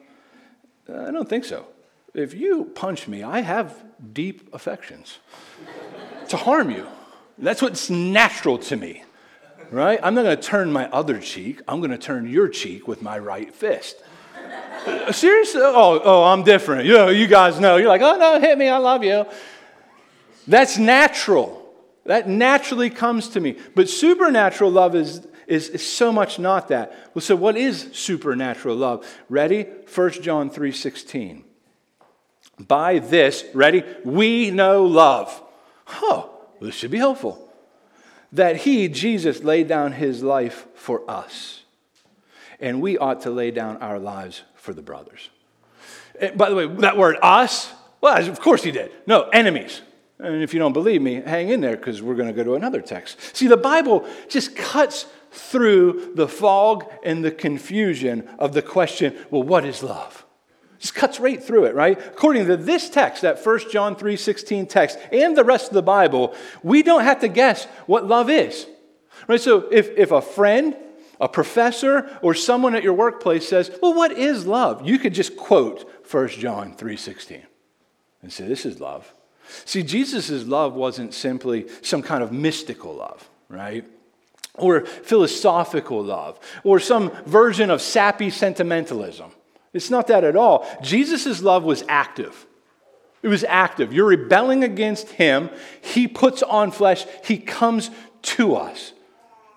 [0.90, 1.68] I don't think so.
[2.14, 3.84] If you punch me, I have
[4.14, 5.20] deep affections
[6.30, 6.88] to harm you.
[7.38, 9.04] That's what's natural to me,
[9.72, 10.00] right?
[10.04, 11.62] I'm not going to turn my other cheek.
[11.68, 13.96] I'm going to turn your cheek with my right fist.
[15.12, 15.62] Seriously?
[15.64, 16.86] Oh, oh, I'm different.
[16.86, 17.78] You, know, you guys know.
[17.78, 18.70] You're like, oh, no, hit me.
[18.70, 19.26] I love you.
[20.48, 21.60] That's natural.
[22.06, 23.58] That naturally comes to me.
[23.76, 27.12] But supernatural love is, is, is so much not that.
[27.14, 29.08] Well, so what is supernatural love?
[29.30, 29.64] Ready?
[29.64, 31.44] 1 John 3.16.
[32.68, 33.84] By this, ready?
[34.04, 35.42] We know love.
[36.02, 37.48] Oh, this should be helpful.
[38.32, 41.64] That he, Jesus, laid down his life for us.
[42.60, 45.30] And we ought to lay down our lives for the brothers.
[46.20, 48.92] And by the way, that word us, well, of course he did.
[49.08, 49.82] No, enemies.
[50.20, 52.56] And if you don't believe me, hang in there because we're going to go to
[52.56, 53.36] another text.
[53.36, 59.44] See, the Bible just cuts through the fog and the confusion of the question well,
[59.44, 60.26] what is love?
[60.80, 61.98] Just cuts right through it, right?
[61.98, 66.34] According to this text, that 1 John 3:16 text, and the rest of the Bible,
[66.64, 68.66] we don't have to guess what love is.
[69.28, 69.42] Right?
[69.42, 70.76] So if, if a friend,
[71.20, 74.88] a professor, or someone at your workplace says, Well, what is love?
[74.88, 77.42] You could just quote 1 John 3:16
[78.22, 79.14] and say, This is love.
[79.66, 83.86] See, Jesus' love wasn't simply some kind of mystical love, right?
[84.56, 89.32] Or philosophical love, or some version of sappy sentimentalism.
[89.74, 90.68] It's not that at all.
[90.82, 92.46] Jesus' love was active.
[93.22, 93.94] It was active.
[93.94, 95.50] You're rebelling against him.
[95.82, 97.06] He puts on flesh.
[97.24, 98.94] He comes to us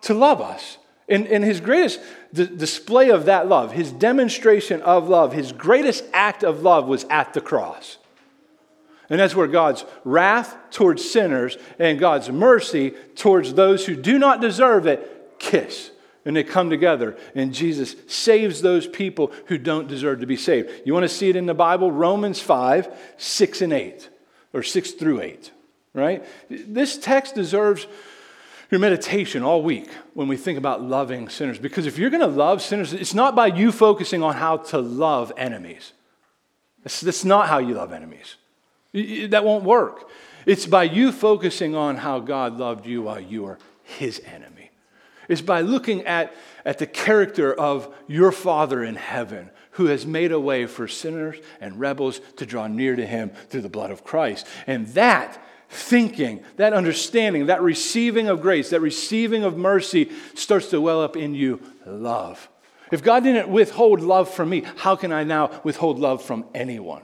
[0.02, 0.78] to love us.
[1.08, 2.00] And, and his greatest
[2.32, 7.04] d- display of that love, his demonstration of love, his greatest act of love was
[7.10, 7.98] at the cross.
[9.10, 14.40] And that's where God's wrath towards sinners and God's mercy towards those who do not
[14.40, 15.90] deserve it kiss.
[16.24, 20.70] And they come together, and Jesus saves those people who don't deserve to be saved.
[20.84, 21.90] You want to see it in the Bible?
[21.90, 24.08] Romans 5, 6 and 8,
[24.52, 25.50] or 6 through 8,
[25.94, 26.24] right?
[26.48, 27.88] This text deserves
[28.72, 31.58] your meditation all week when we think about loving sinners.
[31.58, 34.78] Because if you're going to love sinners, it's not by you focusing on how to
[34.78, 35.92] love enemies.
[36.82, 38.36] That's, that's not how you love enemies.
[39.28, 40.08] That won't work.
[40.46, 44.70] It's by you focusing on how God loved you while you were his enemy.
[45.28, 50.32] It's by looking at, at the character of your Father in heaven who has made
[50.32, 54.02] a way for sinners and rebels to draw near to him through the blood of
[54.02, 54.46] Christ.
[54.66, 60.80] And that thinking, that understanding, that receiving of grace, that receiving of mercy starts to
[60.80, 62.48] well up in you love.
[62.90, 67.00] If God didn't withhold love from me, how can I now withhold love from anyone?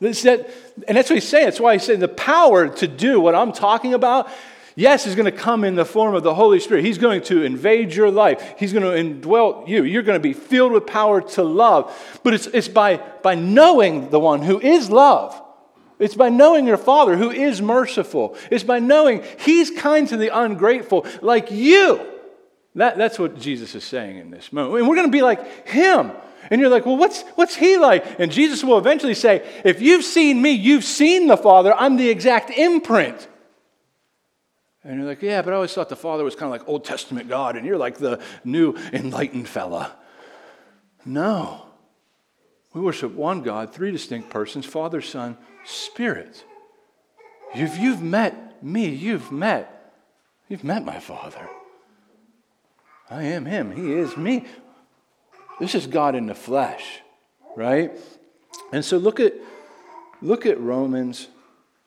[0.00, 0.50] That,
[0.88, 1.44] and that's what he's saying.
[1.44, 4.30] That's why he's saying the power to do what I'm talking about,
[4.76, 6.86] yes, is going to come in the form of the Holy Spirit.
[6.86, 9.84] He's going to invade your life, He's going to indwell you.
[9.84, 11.94] You're going to be filled with power to love.
[12.22, 15.38] But it's, it's by, by knowing the one who is love.
[16.00, 18.36] It's by knowing your Father who is merciful.
[18.50, 22.04] It's by knowing He's kind to the ungrateful, like you.
[22.74, 24.78] That, that's what Jesus is saying in this moment.
[24.78, 26.12] And we're going to be like Him.
[26.50, 28.18] And you're like, well, what's, what's he like?
[28.18, 31.72] And Jesus will eventually say, if you've seen me, you've seen the Father.
[31.74, 33.28] I'm the exact imprint.
[34.82, 36.84] And you're like, yeah, but I always thought the Father was kind of like Old
[36.84, 39.94] Testament God, and you're like the new enlightened fella.
[41.04, 41.66] No.
[42.72, 46.44] We worship one God, three distinct persons Father, Son, Spirit.
[47.54, 49.94] If you've met me, you've met,
[50.48, 51.48] you've met my Father.
[53.08, 54.46] I am Him, He is me.
[55.58, 57.00] This is God in the flesh,
[57.56, 57.92] right?
[58.72, 59.34] And so look at
[60.22, 61.28] look at Romans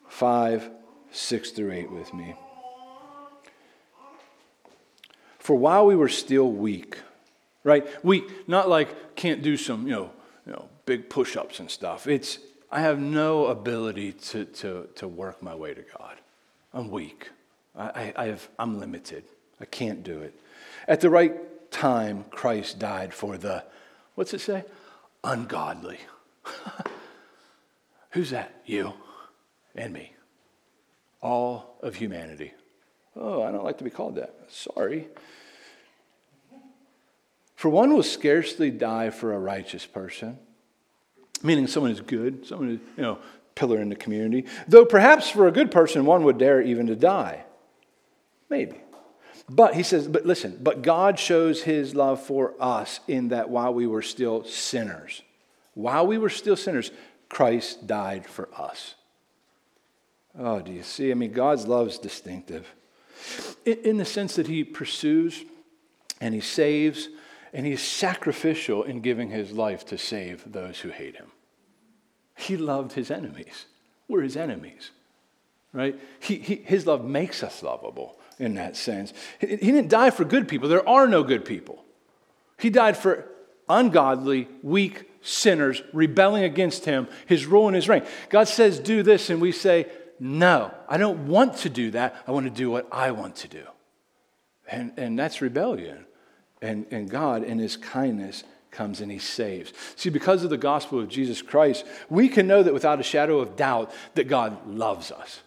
[0.10, 0.69] 5,
[1.12, 2.36] 6 through 8 with me.
[5.39, 6.98] For while we were still weak,
[7.63, 7.88] right?
[8.04, 10.12] Weak, not like can't do some, you know,
[10.46, 12.08] you know, big push-ups and stuff.
[12.08, 12.39] It's
[12.72, 16.15] I have no ability to, to, to work my way to God.
[16.74, 17.30] I'm weak.
[17.78, 19.24] I, I have, I'm limited.
[19.62, 20.34] I can't do it.
[20.88, 23.63] At the right time Christ died for the,
[24.15, 24.63] what's it say?
[25.24, 26.00] Ungodly.
[28.10, 28.62] Who's that?
[28.65, 28.93] You
[29.76, 30.13] and me.
[31.22, 32.54] All of humanity.
[33.15, 34.36] Oh, I don't like to be called that.
[34.50, 35.08] Sorry.
[37.56, 40.39] For one will scarcely die for a righteous person,
[41.43, 43.19] meaning someone is good, someone is, you know,
[43.56, 44.47] pillar in the community.
[44.67, 47.43] Though perhaps for a good person, one would dare even to die.
[48.49, 48.79] Maybe.
[49.49, 53.73] But he says, but listen, but God shows his love for us in that while
[53.73, 55.21] we were still sinners,
[55.73, 56.91] while we were still sinners,
[57.29, 58.95] Christ died for us.
[60.38, 61.12] Oh, do you see?
[61.12, 62.73] I mean, God's love is distinctive
[63.65, 65.43] in the sense that he pursues
[66.21, 67.10] and he saves
[67.53, 71.31] and he's sacrificial in giving his life to save those who hate him.
[72.35, 73.65] He loved his enemies.
[74.07, 74.89] We're his enemies,
[75.71, 75.99] right?
[76.19, 79.13] He, he, his love makes us lovable in that sense.
[79.39, 80.67] He didn't die for good people.
[80.67, 81.83] There are no good people.
[82.57, 83.29] He died for
[83.69, 88.03] ungodly, weak sinners rebelling against him, his rule and his reign.
[88.29, 89.87] God says, do this, and we say,
[90.19, 92.15] no, I don't want to do that.
[92.27, 93.63] I want to do what I want to do.
[94.67, 96.05] And, and that's rebellion.
[96.63, 99.73] And, and God, in his kindness, comes and he saves.
[99.97, 103.39] See, because of the gospel of Jesus Christ, we can know that without a shadow
[103.39, 105.41] of doubt that God loves us.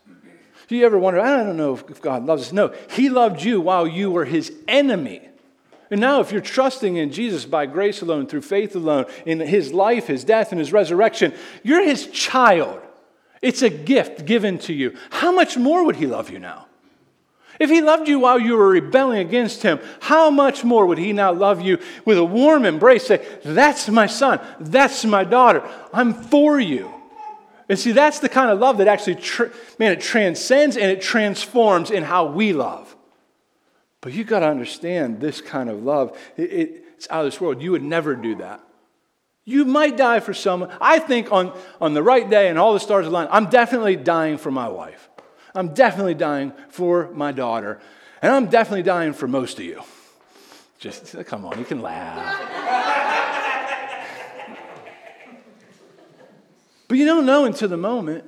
[0.69, 2.53] Do you ever wonder, I don't know if God loves us?
[2.53, 5.23] No, he loved you while you were his enemy.
[5.91, 9.73] And now, if you're trusting in Jesus by grace alone, through faith alone, in his
[9.73, 12.83] life, his death, and his resurrection, you're his child.
[13.41, 14.97] It's a gift given to you.
[15.11, 16.67] How much more would he love you now?
[17.59, 21.13] If he loved you while you were rebelling against him, how much more would he
[21.13, 23.07] now love you with a warm embrace?
[23.07, 24.41] Say, That's my son.
[24.61, 25.63] That's my daughter.
[25.93, 26.93] I'm for you.
[27.69, 29.19] And see, that's the kind of love that actually,
[29.79, 32.95] man, it transcends and it transforms in how we love.
[34.01, 36.17] But you've got to understand this kind of love.
[36.37, 37.61] It, it, it's out of this world.
[37.61, 38.61] You would never do that.
[39.45, 40.71] You might die for someone.
[40.81, 44.39] I think on, on the right day and all the stars align, I'm definitely dying
[44.39, 45.09] for my wife.
[45.57, 47.81] I'm definitely dying for my daughter.
[48.23, 49.83] And I'm definitely dying for most of you.
[50.79, 52.41] Just come on, you can laugh.
[56.89, 58.25] but you don't know until the moment.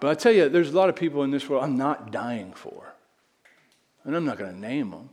[0.00, 2.52] But I tell you, there's a lot of people in this world I'm not dying
[2.54, 2.94] for.
[4.04, 5.10] And I'm not going to name them.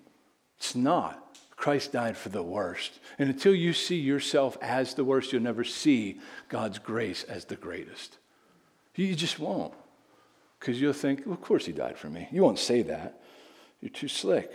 [0.57, 1.37] It's not.
[1.55, 2.99] Christ died for the worst.
[3.19, 7.55] And until you see yourself as the worst, you'll never see God's grace as the
[7.55, 8.17] greatest.
[8.95, 9.73] You just won't.
[10.59, 12.27] Because you'll think, well, of course he died for me.
[12.31, 13.21] You won't say that.
[13.81, 14.51] You're too slick.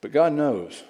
[0.00, 0.84] But God knows.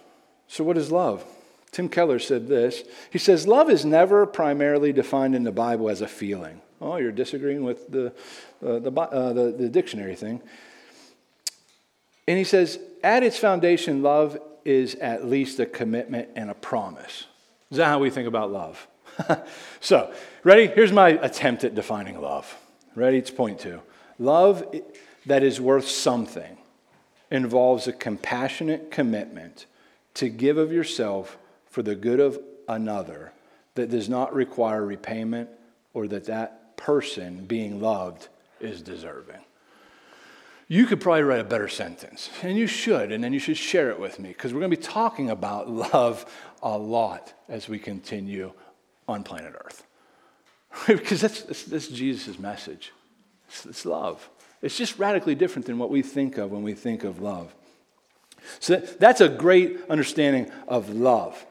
[0.49, 1.25] So, what is love?
[1.71, 2.83] Tim Keller said this.
[3.11, 6.61] He says, Love is never primarily defined in the Bible as a feeling.
[6.81, 8.09] Oh, you're disagreeing with the,
[8.65, 10.41] uh, the, uh, the, the dictionary thing.
[12.27, 17.25] And he says, at its foundation, love is at least a commitment and a promise.
[17.71, 18.87] Is that how we think about love?
[19.81, 20.13] so,
[20.45, 20.67] ready?
[20.67, 22.57] Here's my attempt at defining love.
[22.95, 23.19] Ready?
[23.19, 23.81] It's point two.
[24.19, 24.65] Love
[25.27, 26.59] that is worth something
[27.31, 29.67] involves a compassionate commitment
[30.15, 33.33] to give of yourself for the good of another
[33.75, 35.49] that does not require repayment
[35.95, 38.29] or that that person being loved
[38.61, 39.41] is deserving.
[40.67, 43.91] You could probably write a better sentence, and you should, and then you should share
[43.91, 46.27] it with me because we're going to be talking about love
[46.63, 48.53] a lot as we continue
[49.09, 49.85] on planet Earth.
[50.87, 52.93] because that's, that's, that's Jesus' message.
[53.49, 54.29] It's, it's, love.
[54.63, 57.55] It's just radically different than what we think of when we think of love.
[58.61, 61.45] So that, that's a great understanding of love.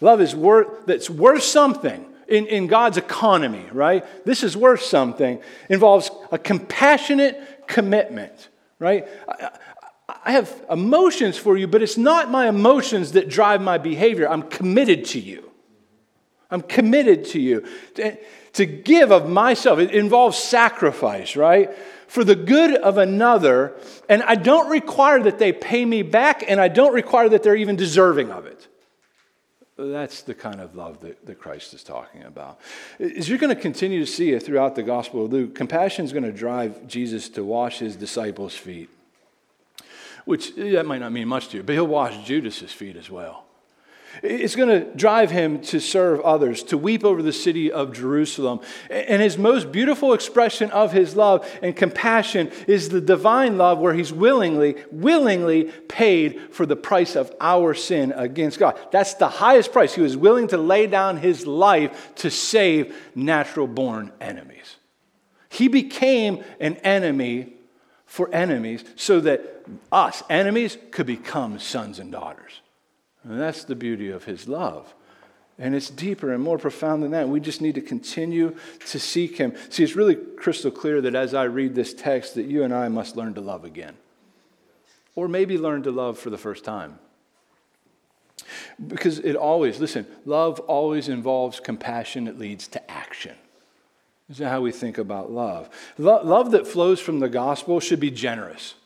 [0.00, 4.04] Love is worth, that's worth something in, in God's economy, right?
[4.24, 5.40] This is worth something.
[5.68, 8.48] Involves a compassionate commitment,
[8.78, 9.06] right?
[9.28, 9.50] I,
[10.24, 14.28] I have emotions for you, but it's not my emotions that drive my behavior.
[14.28, 15.49] I'm committed to you.
[16.50, 17.64] I'm committed to you.
[17.94, 18.16] To,
[18.54, 21.70] to give of myself, it involves sacrifice, right?
[22.08, 23.74] For the good of another,
[24.08, 27.56] and I don't require that they pay me back, and I don't require that they're
[27.56, 28.66] even deserving of it.
[29.76, 32.60] That's the kind of love that, that Christ is talking about.
[32.98, 36.12] As you're going to continue to see it throughout the Gospel of Luke, compassion is
[36.12, 38.90] going to drive Jesus to wash his disciples' feet,
[40.24, 43.44] which that might not mean much to you, but he'll wash Judas's feet as well.
[44.22, 48.60] It's going to drive him to serve others, to weep over the city of Jerusalem.
[48.90, 53.94] And his most beautiful expression of his love and compassion is the divine love where
[53.94, 58.78] he's willingly, willingly paid for the price of our sin against God.
[58.90, 59.94] That's the highest price.
[59.94, 64.76] He was willing to lay down his life to save natural born enemies.
[65.48, 67.54] He became an enemy
[68.06, 72.60] for enemies so that us, enemies, could become sons and daughters.
[73.24, 74.94] And that's the beauty of his love.
[75.58, 77.28] And it's deeper and more profound than that.
[77.28, 78.56] We just need to continue
[78.86, 79.54] to seek him.
[79.68, 82.88] See, it's really crystal clear that as I read this text, that you and I
[82.88, 83.94] must learn to love again.
[85.14, 86.98] Or maybe learn to love for the first time.
[88.84, 93.34] Because it always, listen, love always involves compassion that leads to action.
[94.30, 95.68] Is that how we think about love?
[95.98, 98.76] Lo- love that flows from the gospel should be generous.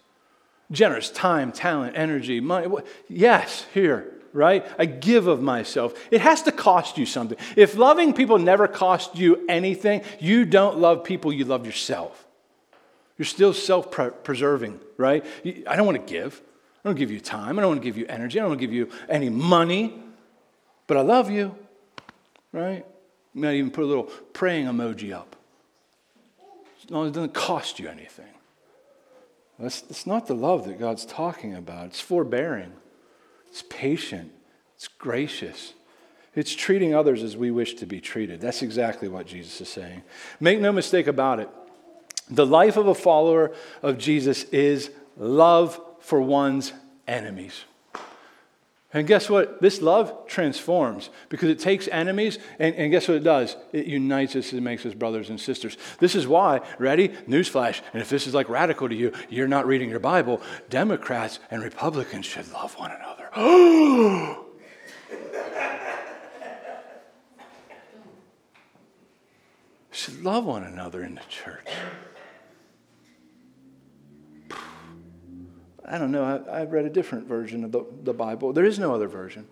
[0.73, 2.67] Generous, time, talent, energy, money.
[3.09, 4.67] Yes, here right?
[4.79, 5.95] I give of myself.
[6.11, 7.39] It has to cost you something.
[7.57, 12.27] If loving people never cost you anything, you don't love people, you love yourself.
[13.17, 13.91] You're still self
[14.25, 15.25] preserving, right?
[15.67, 16.43] I don't want to give.
[16.85, 17.59] I don't give you time.
[17.59, 18.39] I don't want to give you energy.
[18.39, 20.03] I don't want to give you any money,
[20.89, 21.55] but I love you,
[22.53, 22.85] right?
[23.33, 25.37] You might even put a little praying emoji up.
[26.83, 28.27] As long as it doesn't cost you anything.
[29.61, 31.87] That's, that's not the love that God's talking about.
[31.87, 32.73] It's forbearing.
[33.55, 34.33] It's patient,
[34.75, 35.75] it's gracious.
[36.35, 38.41] It's treating others as we wish to be treated.
[38.41, 40.03] That's exactly what Jesus is saying.
[40.41, 41.49] Make no mistake about it.
[42.29, 46.73] The life of a follower of Jesus is love for one's
[47.07, 47.63] enemies.
[48.93, 49.63] And guess what?
[49.63, 53.55] This love transforms because it takes enemies, and, and guess what it does?
[53.73, 55.77] It unites us and makes us brothers and sisters.
[56.01, 57.11] This is why, ready?
[57.29, 57.83] Newsflash.
[57.93, 60.43] And if this is like radical to you, you're not reading your Bible.
[60.71, 63.24] Democrats and Republicans should love one another.
[69.91, 71.67] should love one another in the church.
[75.85, 76.45] I don't know.
[76.49, 78.53] I, have read a different version of the, the Bible.
[78.53, 79.49] There is no other version.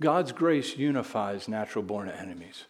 [0.00, 2.64] God's grace unifies natural born enemies.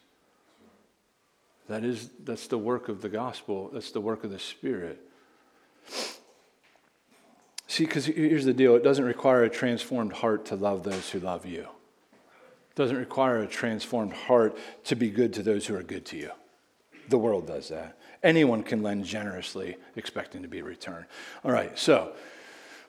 [1.69, 5.01] That is, that's the work of the gospel, that's the work of the Spirit.
[7.75, 11.19] See, because here's the deal it doesn't require a transformed heart to love those who
[11.19, 15.83] love you, it doesn't require a transformed heart to be good to those who are
[15.83, 16.31] good to you.
[17.09, 17.97] The world does that.
[18.23, 21.03] Anyone can lend generously, expecting to be returned.
[21.43, 22.13] All right, so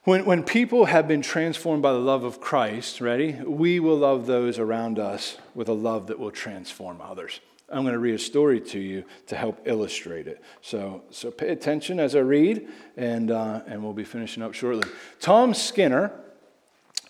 [0.04, 4.26] when, when people have been transformed by the love of Christ, ready, we will love
[4.26, 7.40] those around us with a love that will transform others.
[7.68, 10.40] I'm going to read a story to you to help illustrate it.
[10.60, 14.88] So, so pay attention as I read, and, uh, and we'll be finishing up shortly.
[15.20, 16.12] Tom Skinner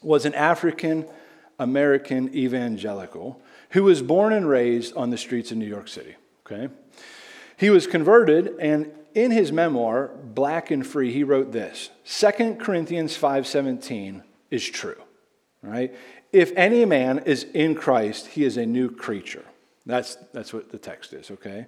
[0.03, 1.07] was an African
[1.59, 3.41] American evangelical
[3.71, 6.17] who was born and raised on the streets of New York City.
[6.47, 6.73] Okay?
[7.57, 13.17] He was converted, and in his memoir, Black and Free, he wrote this 2 Corinthians
[13.17, 15.01] 5:17 is true.
[15.63, 15.95] Right?
[16.33, 19.45] If any man is in Christ, he is a new creature.
[19.87, 21.67] That's, that's what the text is, okay?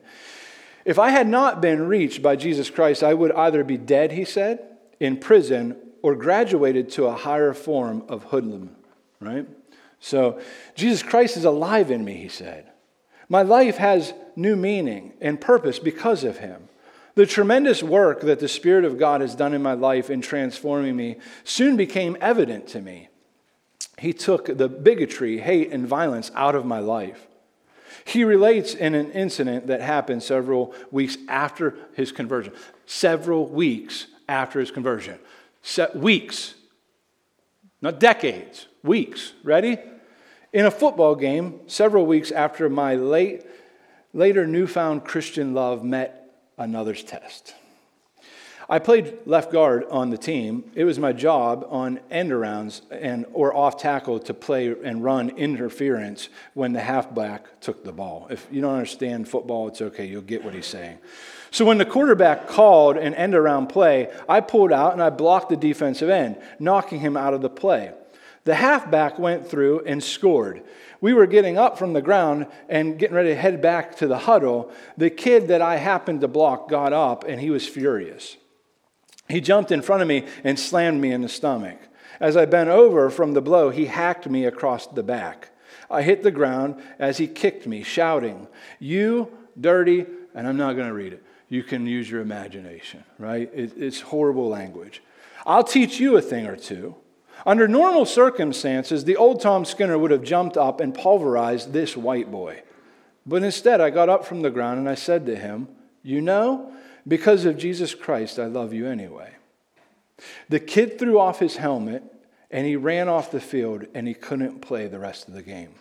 [0.84, 4.24] If I had not been reached by Jesus Christ, I would either be dead, he
[4.24, 4.60] said,
[4.98, 8.76] in prison, or graduated to a higher form of hoodlum,
[9.20, 9.46] right?
[10.00, 10.40] So
[10.74, 12.70] Jesus Christ is alive in me, he said.
[13.28, 16.68] My life has new meaning and purpose because of him.
[17.14, 20.96] The tremendous work that the Spirit of God has done in my life in transforming
[20.96, 23.08] me soon became evident to me.
[23.98, 27.27] He took the bigotry, hate, and violence out of my life.
[28.04, 32.52] He relates in an incident that happened several weeks after his conversion.
[32.86, 35.18] Several weeks after his conversion.
[35.62, 36.54] Se- weeks,
[37.80, 39.32] not decades, weeks.
[39.42, 39.78] Ready?
[40.52, 43.44] In a football game, several weeks after my late,
[44.14, 47.54] later newfound Christian love met another's test.
[48.70, 50.70] I played left guard on the team.
[50.74, 55.30] It was my job on end arounds and or off tackle to play and run
[55.30, 58.26] interference when the halfback took the ball.
[58.30, 60.04] If you don't understand football, it's okay.
[60.04, 60.98] You'll get what he's saying.
[61.50, 65.48] So when the quarterback called an end around play, I pulled out and I blocked
[65.48, 67.94] the defensive end, knocking him out of the play.
[68.44, 70.62] The halfback went through and scored.
[71.00, 74.18] We were getting up from the ground and getting ready to head back to the
[74.18, 74.70] huddle.
[74.98, 78.36] The kid that I happened to block got up and he was furious.
[79.28, 81.78] He jumped in front of me and slammed me in the stomach.
[82.20, 85.50] As I bent over from the blow, he hacked me across the back.
[85.90, 88.48] I hit the ground as he kicked me, shouting,
[88.78, 91.22] You dirty, and I'm not going to read it.
[91.48, 93.50] You can use your imagination, right?
[93.54, 95.02] It's horrible language.
[95.46, 96.94] I'll teach you a thing or two.
[97.46, 102.30] Under normal circumstances, the old Tom Skinner would have jumped up and pulverized this white
[102.30, 102.62] boy.
[103.24, 105.68] But instead, I got up from the ground and I said to him,
[106.02, 106.72] You know,
[107.06, 109.32] because of Jesus Christ, I love you anyway.
[110.48, 112.02] The kid threw off his helmet
[112.50, 115.74] and he ran off the field and he couldn't play the rest of the game.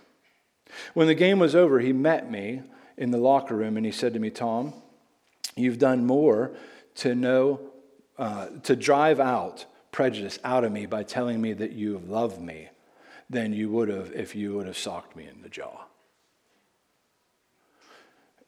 [0.94, 2.62] When the game was over, he met me
[2.98, 4.74] in the locker room and he said to me, Tom,
[5.56, 6.52] you've done more
[6.96, 7.62] to know,
[8.18, 12.70] uh, to drive out prejudice out of me by telling me that you loved me
[13.32, 15.87] than you would have if you would have socked me in the jaw.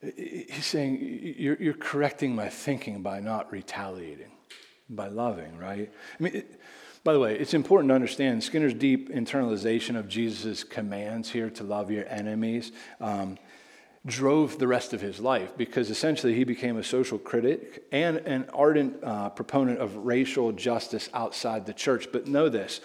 [0.02, 4.32] He's saying, you're, you're correcting my thinking by not retaliating,
[4.90, 5.92] by loving, right?
[6.20, 6.62] I mean, it,
[7.04, 11.64] by the way, it's important to understand Skinner's deep internalization of Jesus' commands here to
[11.64, 12.72] love your enemies.
[13.00, 13.38] Um,
[14.06, 18.50] drove the rest of his life because essentially he became a social critic and an
[18.54, 22.08] ardent uh, proponent of racial justice outside the church.
[22.12, 22.80] But know this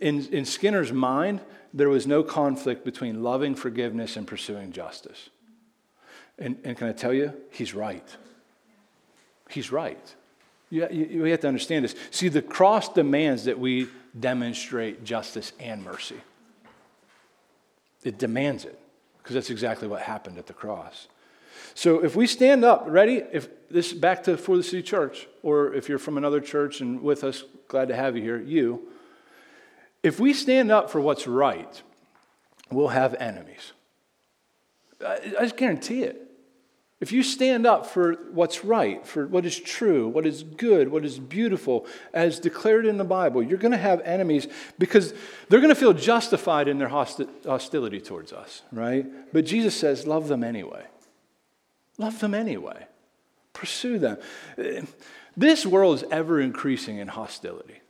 [0.00, 1.40] in, in Skinner's mind,
[1.72, 5.30] there was no conflict between loving forgiveness and pursuing justice.
[6.40, 8.08] And, and can I tell you, he's right.
[9.50, 10.14] He's right.
[10.70, 11.94] You, you, we have to understand this.
[12.10, 13.88] See, the cross demands that we
[14.18, 16.20] demonstrate justice and mercy.
[18.02, 18.78] It demands it
[19.18, 21.08] because that's exactly what happened at the cross.
[21.74, 23.22] So if we stand up, ready?
[23.32, 27.44] If this back to 4TheCity church, or if you're from another church and with us,
[27.68, 28.88] glad to have you here, you.
[30.02, 31.82] If we stand up for what's right,
[32.70, 33.72] we'll have enemies.
[35.04, 36.29] I, I just guarantee it.
[37.00, 41.02] If you stand up for what's right, for what is true, what is good, what
[41.02, 44.46] is beautiful, as declared in the Bible, you're going to have enemies
[44.78, 45.14] because
[45.48, 49.06] they're going to feel justified in their hosti- hostility towards us, right?
[49.32, 50.84] But Jesus says, love them anyway.
[51.96, 52.86] Love them anyway.
[53.54, 54.18] Pursue them.
[55.38, 57.80] This world is ever increasing in hostility,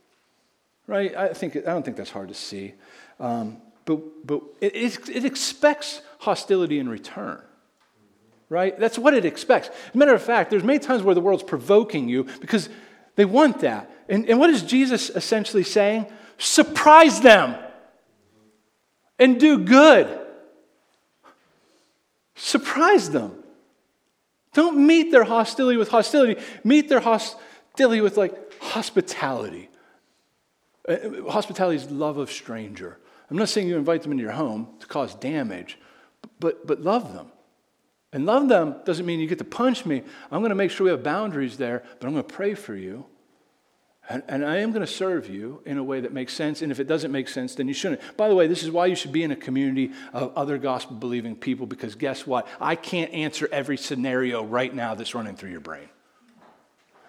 [0.87, 1.13] right?
[1.17, 2.75] I, think, I don't think that's hard to see.
[3.19, 7.41] Um, but, but it, it expects hostility in return
[8.51, 8.77] right?
[8.77, 9.69] That's what it expects.
[9.69, 12.67] As a matter of fact, there's many times where the world's provoking you because
[13.15, 13.89] they want that.
[14.09, 16.05] And, and what is Jesus essentially saying?
[16.37, 17.55] Surprise them
[19.17, 20.19] and do good.
[22.35, 23.41] Surprise them.
[24.53, 26.41] Don't meet their hostility with hostility.
[26.65, 29.69] Meet their hostility with like hospitality.
[30.89, 30.97] Uh,
[31.29, 32.97] hospitality is love of stranger.
[33.29, 35.79] I'm not saying you invite them into your home to cause damage,
[36.41, 37.31] but, but love them.
[38.13, 40.03] And love them doesn't mean you get to punch me.
[40.31, 42.75] I'm going to make sure we have boundaries there, but I'm going to pray for
[42.75, 43.05] you.
[44.09, 46.61] And, and, I am going to serve you in a way that makes sense.
[46.61, 48.01] And if it doesn't make sense, then you shouldn't.
[48.17, 50.97] By the way, this is why you should be in a community of other gospel
[50.97, 52.47] believing people because guess what?
[52.59, 55.87] I can't answer every scenario right now that's running through your brain.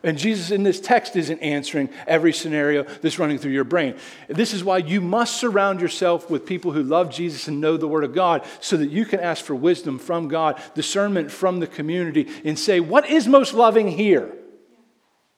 [0.04, 3.94] And Jesus in this text isn't answering every scenario that's running through your brain.
[4.28, 7.86] This is why you must surround yourself with people who love Jesus and know the
[7.86, 11.66] Word of God so that you can ask for wisdom from God, discernment from the
[11.66, 14.32] community, and say, What is most loving here?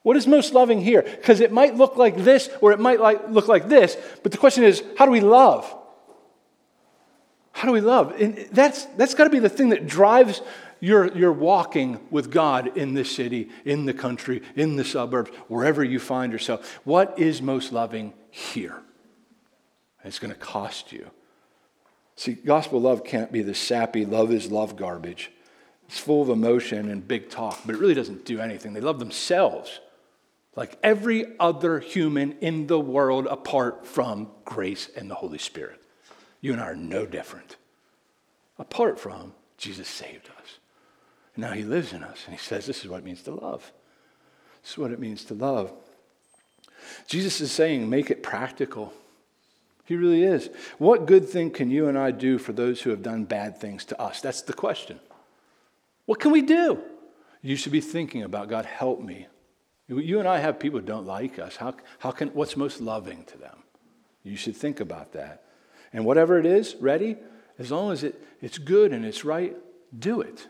[0.05, 1.01] What is most loving here?
[1.01, 4.37] Because it might look like this or it might like, look like this, but the
[4.37, 5.65] question is, how do we love?
[7.53, 8.13] How do we love?
[8.21, 10.43] And that's, that's got to be the thing that drives
[10.85, 15.83] you're, you're walking with God in this city, in the country, in the suburbs, wherever
[15.83, 16.79] you find yourself.
[16.83, 18.83] What is most loving here?
[20.03, 21.09] It's going to cost you.
[22.15, 25.31] See, gospel love can't be the sappy love is love garbage.
[25.87, 28.73] It's full of emotion and big talk, but it really doesn't do anything.
[28.73, 29.79] They love themselves
[30.55, 35.81] like every other human in the world apart from grace and the Holy Spirit.
[36.41, 37.55] You and I are no different.
[38.59, 40.59] Apart from Jesus saved us.
[41.35, 43.31] And now he lives in us, and he says, This is what it means to
[43.31, 43.71] love.
[44.61, 45.71] This is what it means to love.
[47.07, 48.93] Jesus is saying, Make it practical.
[49.85, 50.49] He really is.
[50.79, 53.85] What good thing can you and I do for those who have done bad things
[53.85, 54.19] to us?
[54.19, 54.99] That's the question.
[56.05, 56.81] What can we do?
[57.43, 59.27] You should be thinking about God, help me.
[59.87, 61.57] You and I have people who don't like us.
[61.57, 63.57] How, how can, what's most loving to them?
[64.23, 65.43] You should think about that.
[65.93, 67.17] And whatever it is, ready?
[67.59, 69.55] As long as it, it's good and it's right,
[69.97, 70.47] do it.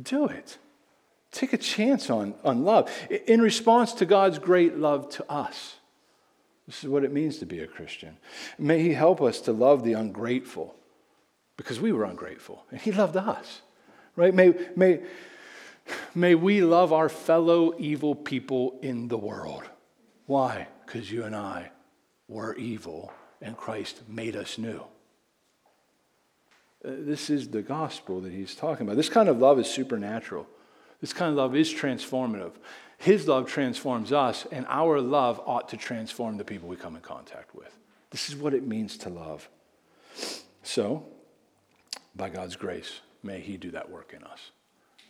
[0.00, 0.58] Do it.
[1.30, 2.90] Take a chance on, on love
[3.26, 5.76] in response to God's great love to us.
[6.66, 8.16] This is what it means to be a Christian.
[8.58, 10.74] May He help us to love the ungrateful
[11.56, 13.62] because we were ungrateful and He loved us,
[14.16, 14.32] right?
[14.32, 15.02] May, may,
[16.14, 19.64] may we love our fellow evil people in the world.
[20.26, 20.68] Why?
[20.86, 21.70] Because you and I
[22.28, 24.84] were evil and Christ made us new.
[26.84, 28.96] Uh, this is the gospel that he's talking about.
[28.96, 30.46] This kind of love is supernatural.
[31.00, 32.52] This kind of love is transformative.
[32.98, 37.02] His love transforms us, and our love ought to transform the people we come in
[37.02, 37.76] contact with.
[38.10, 39.48] This is what it means to love.
[40.62, 41.04] So,
[42.14, 44.50] by God's grace, may He do that work in us.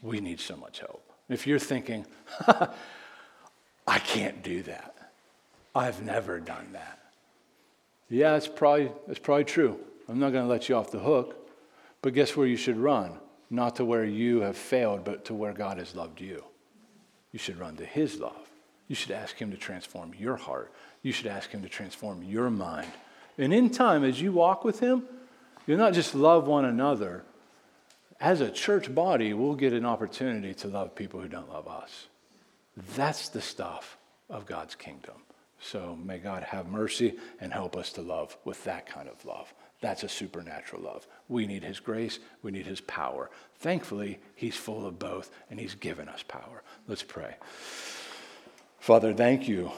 [0.03, 1.13] We need so much help.
[1.29, 2.07] If you're thinking,
[3.87, 4.95] I can't do that,
[5.75, 6.99] I've never done that.
[8.09, 9.79] Yeah, it's probably, it's probably true.
[10.09, 11.44] I'm not going to let you off the hook.
[12.05, 13.19] But guess where you should run?
[13.49, 16.45] Not to where you have failed, but to where God has loved you.
[17.33, 18.47] You should run to His love.
[18.89, 20.71] You should ask Him to transform your heart.
[21.01, 22.89] You should ask Him to transform your mind.
[23.39, 25.05] And in time, as you walk with Him,
[25.67, 27.25] you'll not just love one another.
[28.21, 32.09] As a church body, we'll get an opportunity to love people who don't love us.
[32.97, 33.97] That's the stuff
[34.29, 35.23] of God's kingdom.
[35.59, 39.55] So may God have mercy and help us to love with that kind of love.
[39.81, 41.07] That's a supernatural love.
[41.29, 43.31] We need His grace, we need His power.
[43.59, 46.63] Thankfully, He's full of both, and He's given us power.
[46.89, 47.37] Let's pray.
[48.79, 49.73] Father, thank you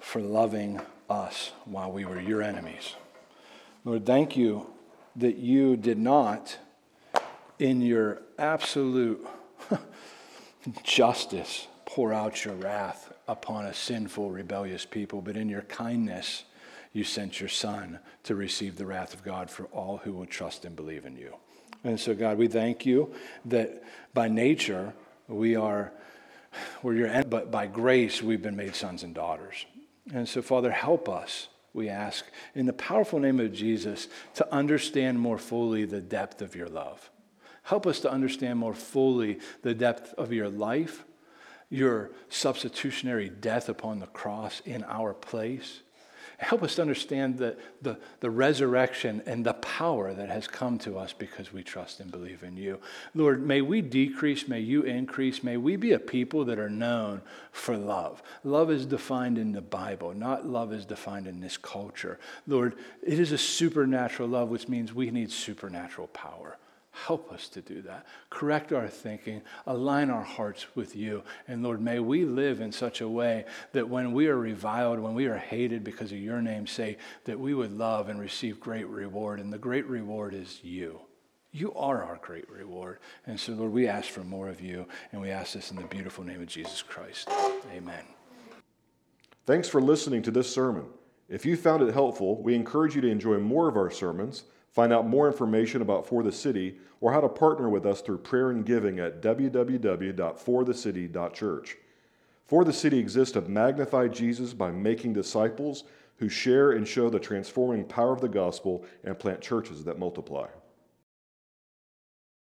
[0.00, 0.80] for loving
[1.10, 2.94] us while we were your enemies.
[3.84, 4.66] Lord, thank you
[5.16, 6.58] that you did not,
[7.58, 9.26] in your absolute
[10.82, 16.44] justice, pour out your wrath upon a sinful, rebellious people, but in your kindness,
[16.92, 20.64] you sent your Son to receive the wrath of God for all who will trust
[20.64, 21.34] and believe in you.
[21.84, 23.12] And so, God, we thank you
[23.46, 23.82] that
[24.14, 24.94] by nature
[25.28, 25.92] we are,
[26.82, 29.66] we're your, but by grace we've been made sons and daughters.
[30.12, 32.24] And so, Father, help us, we ask,
[32.54, 37.10] in the powerful name of Jesus, to understand more fully the depth of your love.
[37.62, 41.04] Help us to understand more fully the depth of your life,
[41.68, 45.82] your substitutionary death upon the cross in our place.
[46.38, 51.12] Help us understand the, the, the, resurrection and the power that has come to us
[51.12, 52.78] because we trust and believe in you.
[53.12, 57.22] Lord, may we decrease, may you increase, may we be a people that are known
[57.50, 58.22] for love.
[58.44, 62.20] Love is defined in the Bible, not love is defined in this culture.
[62.46, 66.56] Lord, it is a supernatural love, which means we need supernatural power.
[67.06, 68.06] Help us to do that.
[68.28, 71.22] Correct our thinking, align our hearts with you.
[71.46, 75.14] And Lord, may we live in such a way that when we are reviled, when
[75.14, 78.86] we are hated because of your name's sake, that we would love and receive great
[78.88, 79.38] reward.
[79.38, 81.00] And the great reward is you.
[81.52, 82.98] You are our great reward.
[83.26, 85.84] And so, Lord, we ask for more of you, and we ask this in the
[85.84, 87.28] beautiful name of Jesus Christ.
[87.74, 88.04] Amen.
[89.46, 90.86] Thanks for listening to this sermon.
[91.28, 94.92] If you found it helpful, we encourage you to enjoy more of our sermons Find
[94.92, 98.98] out more information about 4TheCity or how to partner with us through prayer and giving
[98.98, 101.76] at www.forthecity.church.
[102.50, 105.84] 4TheCity exists to magnify Jesus by making disciples
[106.16, 110.46] who share and show the transforming power of the gospel and plant churches that multiply.